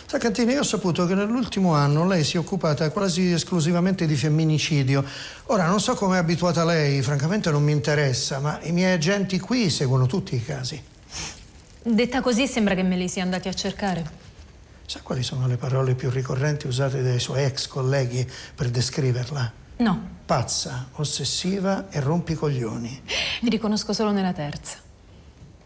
Sa 0.06 0.18
Cantini, 0.18 0.54
io 0.54 0.60
ho 0.60 0.64
saputo 0.64 1.06
che 1.06 1.16
nell'ultimo 1.16 1.74
anno 1.74 2.06
lei 2.06 2.24
si 2.24 2.36
è 2.36 2.40
occupata 2.40 2.90
quasi 2.92 3.32
esclusivamente 3.32 4.06
di 4.06 4.16
femminicidio. 4.16 5.04
Ora, 5.48 5.66
non 5.66 5.80
so 5.80 5.96
come 5.96 6.16
è 6.16 6.20
abituata 6.20 6.64
lei, 6.64 7.02
francamente 7.02 7.50
non 7.52 7.64
mi 7.64 7.72
interessa, 7.72 8.40
ma 8.40 8.60
i 8.64 8.72
miei 8.72 8.94
agenti 8.94 9.40
qui 9.40 9.70
seguono 9.70 10.06
tutti 10.06 10.36
i 10.36 10.44
casi. 10.44 10.82
Detta 11.82 12.22
così 12.22 12.48
sembra 12.48 12.76
che 12.76 12.84
me 12.84 12.96
li 12.96 13.10
sia 13.10 13.24
andati 13.24 13.48
a 13.48 13.54
cercare. 13.54 14.22
Sa 14.86 15.00
quali 15.02 15.24
sono 15.24 15.48
le 15.48 15.58
parole 15.58 15.96
più 15.96 16.10
ricorrenti 16.10 16.68
usate 16.68 17.02
dai 17.02 17.20
suoi 17.20 17.44
ex 17.44 17.68
colleghi 17.68 18.30
per 18.54 18.70
descriverla? 18.70 19.52
No. 19.78 20.10
Pazza, 20.26 20.90
ossessiva 20.94 21.90
e 21.90 22.00
rompicoglioni. 22.00 23.02
Mi 23.42 23.50
riconosco 23.50 23.94
solo 23.94 24.12
nella 24.12 24.34
terza. 24.34 24.78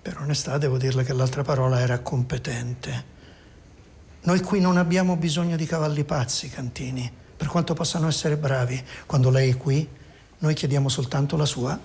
Per 0.08 0.22
onestà 0.22 0.58
devo 0.58 0.78
dirle 0.78 1.04
che 1.04 1.12
l'altra 1.12 1.44
parola 1.44 1.82
era 1.82 2.00
competente. 2.00 3.04
Noi 4.22 4.40
qui 4.40 4.62
non 4.62 4.78
abbiamo 4.78 5.18
bisogno 5.18 5.58
di 5.58 5.66
cavalli 5.66 6.06
pazzi, 6.06 6.48
Cantini, 6.48 7.12
per 7.36 7.48
quanto 7.48 7.74
possano 7.74 8.08
essere 8.08 8.38
bravi. 8.38 8.82
Quando 9.06 9.30
lei 9.30 9.52
è 9.52 9.58
qui, 9.58 9.86
noi 10.38 10.54
chiediamo 10.54 10.88
soltanto 10.88 11.36
la 11.36 11.44
sua 11.44 11.78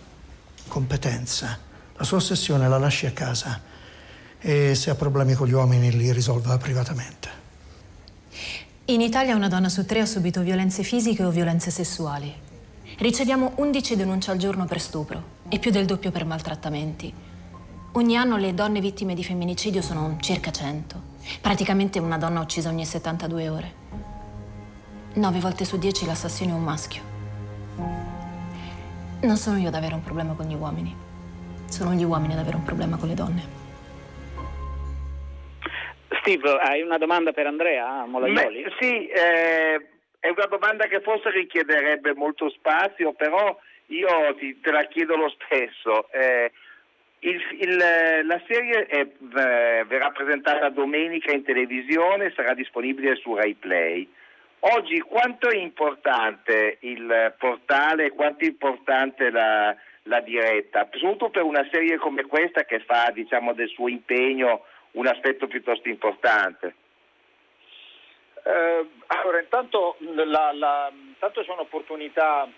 competenza. 0.68 1.58
La 1.96 2.04
sua 2.04 2.18
ossessione 2.18 2.68
la 2.68 2.78
lasci 2.78 3.06
a 3.06 3.10
casa 3.10 3.60
e 4.38 4.76
se 4.76 4.90
ha 4.90 4.94
problemi 4.94 5.34
con 5.34 5.48
gli 5.48 5.54
uomini 5.54 5.90
li 5.90 6.12
risolva 6.12 6.56
privatamente. 6.58 7.28
In 8.84 9.00
Italia 9.00 9.34
una 9.34 9.48
donna 9.48 9.68
su 9.68 9.84
tre 9.84 9.98
ha 9.98 10.06
subito 10.06 10.42
violenze 10.42 10.84
fisiche 10.84 11.24
o 11.24 11.30
violenze 11.30 11.72
sessuali. 11.72 12.32
Riceviamo 12.98 13.54
11 13.56 13.96
denunce 13.96 14.30
al 14.30 14.36
giorno 14.36 14.64
per 14.66 14.80
stupro 14.80 15.40
e 15.48 15.58
più 15.58 15.72
del 15.72 15.86
doppio 15.86 16.12
per 16.12 16.24
maltrattamenti. 16.24 17.30
Ogni 17.94 18.16
anno 18.16 18.38
le 18.38 18.54
donne 18.54 18.80
vittime 18.80 19.12
di 19.12 19.22
femminicidio 19.22 19.82
sono 19.82 20.16
circa 20.18 20.50
100. 20.50 20.96
Praticamente 21.42 21.98
una 21.98 22.16
donna 22.16 22.40
uccisa 22.40 22.70
ogni 22.70 22.86
72 22.86 23.48
ore. 23.50 23.72
Nove 25.16 25.40
volte 25.40 25.66
su 25.66 25.76
dieci 25.76 26.06
l'assassino 26.06 26.52
è 26.52 26.56
un 26.56 26.64
maschio. 26.64 27.02
Non 29.20 29.36
sono 29.36 29.58
io 29.58 29.68
ad 29.68 29.74
avere 29.74 29.92
un 29.92 30.02
problema 30.02 30.32
con 30.32 30.46
gli 30.46 30.54
uomini. 30.54 30.96
Sono 31.68 31.92
gli 31.92 32.02
uomini 32.02 32.32
ad 32.32 32.38
avere 32.38 32.56
un 32.56 32.64
problema 32.64 32.96
con 32.96 33.08
le 33.08 33.14
donne. 33.14 33.42
Steve, 36.20 36.50
hai 36.62 36.80
una 36.80 36.96
domanda 36.96 37.32
per 37.32 37.46
Andrea 37.46 38.06
Molaioli? 38.06 38.62
Beh, 38.62 38.72
sì, 38.80 39.06
eh, 39.08 39.86
è 40.18 40.28
una 40.28 40.46
domanda 40.46 40.86
che 40.86 41.02
forse 41.02 41.30
richiederebbe 41.30 42.14
molto 42.14 42.48
spazio, 42.48 43.12
però 43.12 43.54
io 43.88 44.34
ti, 44.38 44.58
te 44.62 44.70
la 44.70 44.84
chiedo 44.84 45.14
lo 45.14 45.28
stesso. 45.28 46.10
Eh, 46.10 46.50
il, 47.24 47.40
il, 47.60 47.76
la 48.26 48.40
serie 48.46 48.86
è, 48.86 49.00
eh, 49.00 49.84
verrà 49.86 50.10
presentata 50.10 50.68
domenica 50.70 51.32
in 51.32 51.44
televisione, 51.44 52.32
sarà 52.34 52.54
disponibile 52.54 53.16
su 53.16 53.34
Rai 53.34 53.54
Play. 53.54 54.08
Oggi 54.60 55.00
quanto 55.00 55.48
è 55.48 55.56
importante 55.56 56.78
il 56.80 57.34
portale, 57.38 58.10
quanto 58.10 58.44
è 58.44 58.48
importante 58.48 59.30
la, 59.30 59.74
la 60.04 60.20
diretta, 60.20 60.88
soprattutto 60.92 61.30
per 61.30 61.42
una 61.42 61.66
serie 61.70 61.96
come 61.96 62.22
questa 62.24 62.64
che 62.64 62.80
fa 62.80 63.10
diciamo, 63.12 63.54
del 63.54 63.68
suo 63.68 63.88
impegno 63.88 64.64
un 64.92 65.06
aspetto 65.06 65.46
piuttosto 65.46 65.88
importante? 65.88 66.74
Eh, 68.44 68.86
allora, 69.06 69.40
intanto, 69.40 69.96
la, 70.00 70.52
la, 70.52 70.92
intanto 70.92 71.42
c'è 71.42 71.52
un'opportunità 71.52 72.48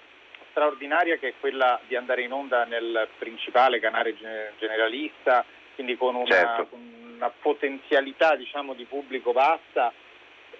straordinaria 0.54 1.16
che 1.16 1.28
è 1.28 1.34
quella 1.40 1.80
di 1.88 1.96
andare 1.96 2.22
in 2.22 2.32
onda 2.32 2.64
nel 2.64 3.08
principale 3.18 3.80
canale 3.80 4.14
generalista, 4.56 5.44
quindi 5.74 5.96
con 5.96 6.14
una, 6.14 6.26
certo. 6.26 6.68
una 6.72 7.30
potenzialità 7.30 8.36
diciamo, 8.36 8.72
di 8.74 8.84
pubblico 8.84 9.32
vasta 9.32 9.92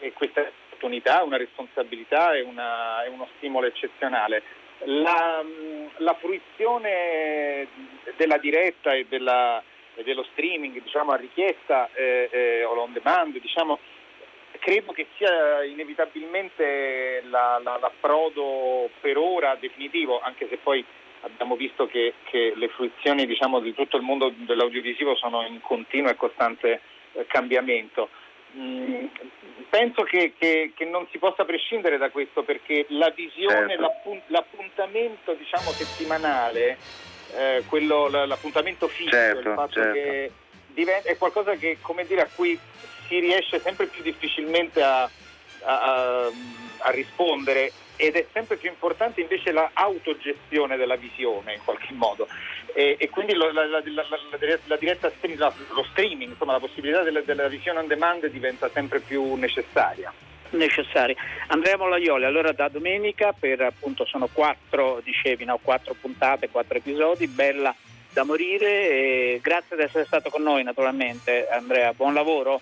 e 0.00 0.12
questa 0.12 0.40
è 0.40 0.50
un'opportunità, 0.74 1.22
una 1.22 1.36
responsabilità 1.36 2.34
e, 2.34 2.42
una, 2.42 3.04
uno 3.08 3.28
stimolo 3.36 3.66
eccezionale. 3.66 4.42
La, 4.86 5.42
la, 5.98 6.14
fruizione 6.14 7.68
della 8.16 8.36
diretta 8.38 8.92
e, 8.92 9.06
della, 9.08 9.62
e 9.94 10.02
dello 10.02 10.26
streaming 10.32 10.82
diciamo, 10.82 11.12
a 11.12 11.16
richiesta 11.16 11.88
eh, 11.94 12.28
eh, 12.30 12.64
o 12.64 12.78
on 12.80 12.92
demand 12.92 13.38
diciamo, 13.38 13.78
credo 14.64 14.92
che 14.92 15.08
sia 15.18 15.62
inevitabilmente 15.62 17.22
la, 17.28 17.60
la, 17.62 17.76
l'approdo 17.76 18.88
per 18.98 19.18
ora 19.18 19.58
definitivo, 19.60 20.20
anche 20.20 20.46
se 20.48 20.56
poi 20.56 20.82
abbiamo 21.20 21.54
visto 21.54 21.86
che, 21.86 22.14
che 22.24 22.54
le 22.56 22.68
fruizioni 22.68 23.26
diciamo, 23.26 23.60
di 23.60 23.74
tutto 23.74 23.98
il 23.98 24.02
mondo 24.02 24.32
dell'audiovisivo 24.34 25.16
sono 25.16 25.44
in 25.44 25.60
continuo 25.60 26.10
e 26.10 26.16
costante 26.16 26.80
eh, 27.12 27.26
cambiamento. 27.26 28.08
Mm, 28.56 29.04
penso 29.68 30.02
che, 30.04 30.32
che, 30.38 30.72
che, 30.74 30.84
non 30.86 31.06
si 31.10 31.18
possa 31.18 31.44
prescindere 31.44 31.98
da 31.98 32.08
questo 32.08 32.42
perché 32.42 32.86
la 32.88 33.10
visione, 33.10 33.68
certo. 33.68 33.82
l'appunt- 33.82 34.28
l'appuntamento 34.28 35.34
diciamo, 35.34 35.72
settimanale, 35.72 36.78
eh, 37.36 37.64
quello, 37.68 38.08
l'appuntamento 38.08 38.88
fisso, 38.88 39.10
certo, 39.10 39.48
il 39.48 39.54
fatto 39.54 39.72
certo. 39.72 39.92
che 39.92 40.30
diventa, 40.68 41.10
è 41.10 41.18
qualcosa 41.18 41.54
che, 41.56 41.76
come 41.82 42.06
dire, 42.06 42.22
a 42.22 42.28
cui 42.34 42.58
si 43.08 43.18
riesce 43.18 43.60
sempre 43.60 43.86
più 43.86 44.02
difficilmente 44.02 44.82
a, 44.82 45.08
a, 45.62 46.30
a, 46.78 46.90
rispondere 46.90 47.72
ed 47.96 48.16
è 48.16 48.26
sempre 48.32 48.56
più 48.56 48.68
importante 48.68 49.20
invece 49.20 49.52
l'autogestione 49.52 50.76
della 50.76 50.96
visione 50.96 51.54
in 51.54 51.60
qualche 51.64 51.92
modo 51.92 52.26
e, 52.74 52.96
e 52.98 53.08
quindi 53.08 53.34
lo, 53.34 53.52
la, 53.52 53.66
la, 53.66 53.82
la, 53.84 54.04
la, 54.66 54.76
diretta 54.76 55.12
lo 55.70 55.84
streaming, 55.90 56.32
insomma 56.32 56.52
la 56.52 56.60
possibilità 56.60 57.02
della, 57.02 57.20
della 57.20 57.48
visione 57.48 57.78
on 57.78 57.86
demand 57.86 58.26
diventa 58.26 58.68
sempre 58.72 59.00
più 59.00 59.34
necessaria 59.34 60.12
necessari. 60.50 61.16
Andrea 61.48 61.76
Molaioli, 61.76 62.24
allora 62.24 62.52
da 62.52 62.68
domenica 62.68 63.32
per 63.32 63.60
appunto 63.60 64.04
sono 64.04 64.28
quattro, 64.32 65.00
dicevi, 65.02 65.44
no, 65.44 65.58
quattro 65.60 65.94
puntate, 66.00 66.48
quattro 66.48 66.78
episodi, 66.78 67.26
bella 67.26 67.74
da 68.12 68.24
morire. 68.24 69.38
grazie 69.42 69.76
di 69.76 69.82
essere 69.82 70.04
stato 70.04 70.30
con 70.30 70.42
noi 70.42 70.62
naturalmente 70.62 71.48
Andrea, 71.48 71.92
buon 71.92 72.14
lavoro. 72.14 72.60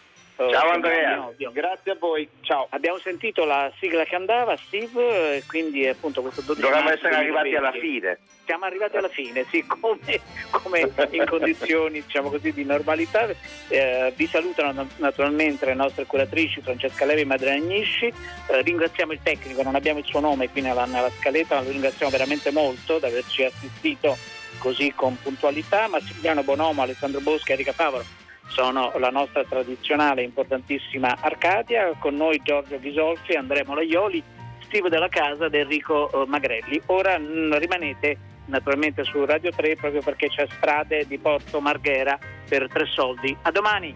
Ciao 0.51 0.71
Andrea. 0.71 1.31
Grazie 1.53 1.93
a 1.93 1.97
voi. 1.99 2.29
Ciao. 2.41 2.67
Abbiamo 2.71 2.99
sentito 2.99 3.45
la 3.45 3.71
sigla 3.79 4.05
che 4.05 4.15
andava, 4.15 4.57
Steve, 4.57 5.43
quindi 5.47 5.87
appunto 5.87 6.23
questo 6.23 6.41
12 6.41 6.63
Dovremmo 6.63 6.91
essere 6.91 7.15
arrivati 7.15 7.55
alla 7.55 7.73
fine. 7.73 8.19
Siamo 8.45 8.65
arrivati 8.65 8.97
alla 8.97 9.09
fine, 9.09 9.45
sì, 9.51 9.65
come, 9.67 10.21
come 10.51 10.91
in 11.11 11.25
condizioni 11.27 12.03
diciamo 12.03 12.31
così, 12.31 12.53
di 12.53 12.65
normalità. 12.65 13.29
Eh, 13.69 14.13
vi 14.17 14.27
salutano 14.27 14.89
naturalmente 14.97 15.67
le 15.67 15.75
nostre 15.75 16.07
curatrici 16.07 16.61
Francesca 16.61 17.05
Levi 17.05 17.21
e 17.21 17.27
Madre 17.27 17.53
Agnisci. 17.53 18.07
Eh, 18.07 18.63
ringraziamo 18.63 19.13
il 19.13 19.21
tecnico, 19.23 19.63
non 19.63 19.75
abbiamo 19.75 19.99
il 19.99 20.05
suo 20.07 20.21
nome 20.21 20.49
qui 20.51 20.61
nella, 20.61 20.87
nella 20.87 21.11
scaletta, 21.11 21.57
ma 21.57 21.63
lo 21.63 21.71
ringraziamo 21.71 22.11
veramente 22.11 22.51
molto 22.51 22.99
di 22.99 23.05
averci 23.05 23.45
assistito 23.45 24.17
così 24.59 24.93
con 24.95 25.17
puntualità. 25.21 25.89
Massimiliano 25.89 26.43
Bonomo, 26.43 26.83
Alessandro 26.83 27.21
Boschi, 27.21 27.53
Erika 27.53 27.73
Favaro 27.73 28.21
sono 28.53 28.93
la 28.99 29.11
nostra 29.11 29.45
tradizionale 29.45 30.23
importantissima 30.23 31.17
Arcadia, 31.21 31.93
con 31.99 32.17
noi 32.17 32.41
Giorgio 32.43 32.79
Ghisolfi, 32.79 33.33
Andrea 33.33 33.65
Molaioli, 33.65 34.23
Steve 34.61 34.89
della 34.89 35.09
Casa 35.09 35.47
ed 35.47 35.55
Enrico 35.55 36.11
eh, 36.11 36.27
Magrelli. 36.27 36.81
Ora 36.87 37.19
mh, 37.19 37.25
mm, 37.25 37.55
rimanete 37.55 38.19
naturalmente 38.47 39.05
su 39.05 39.25
Radio 39.25 39.51
3 39.51 39.77
proprio 39.77 40.03
perché 40.03 40.29
c'è 40.29 40.47
Strade 40.57 41.07
di 41.07 41.19
Porto 41.19 41.61
Marghera 41.61 42.19
per 42.49 42.69
tre 42.69 42.87
soldi. 42.87 43.37
A 43.43 43.51
domani! 43.51 43.95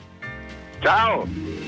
Ciao! 0.81 1.66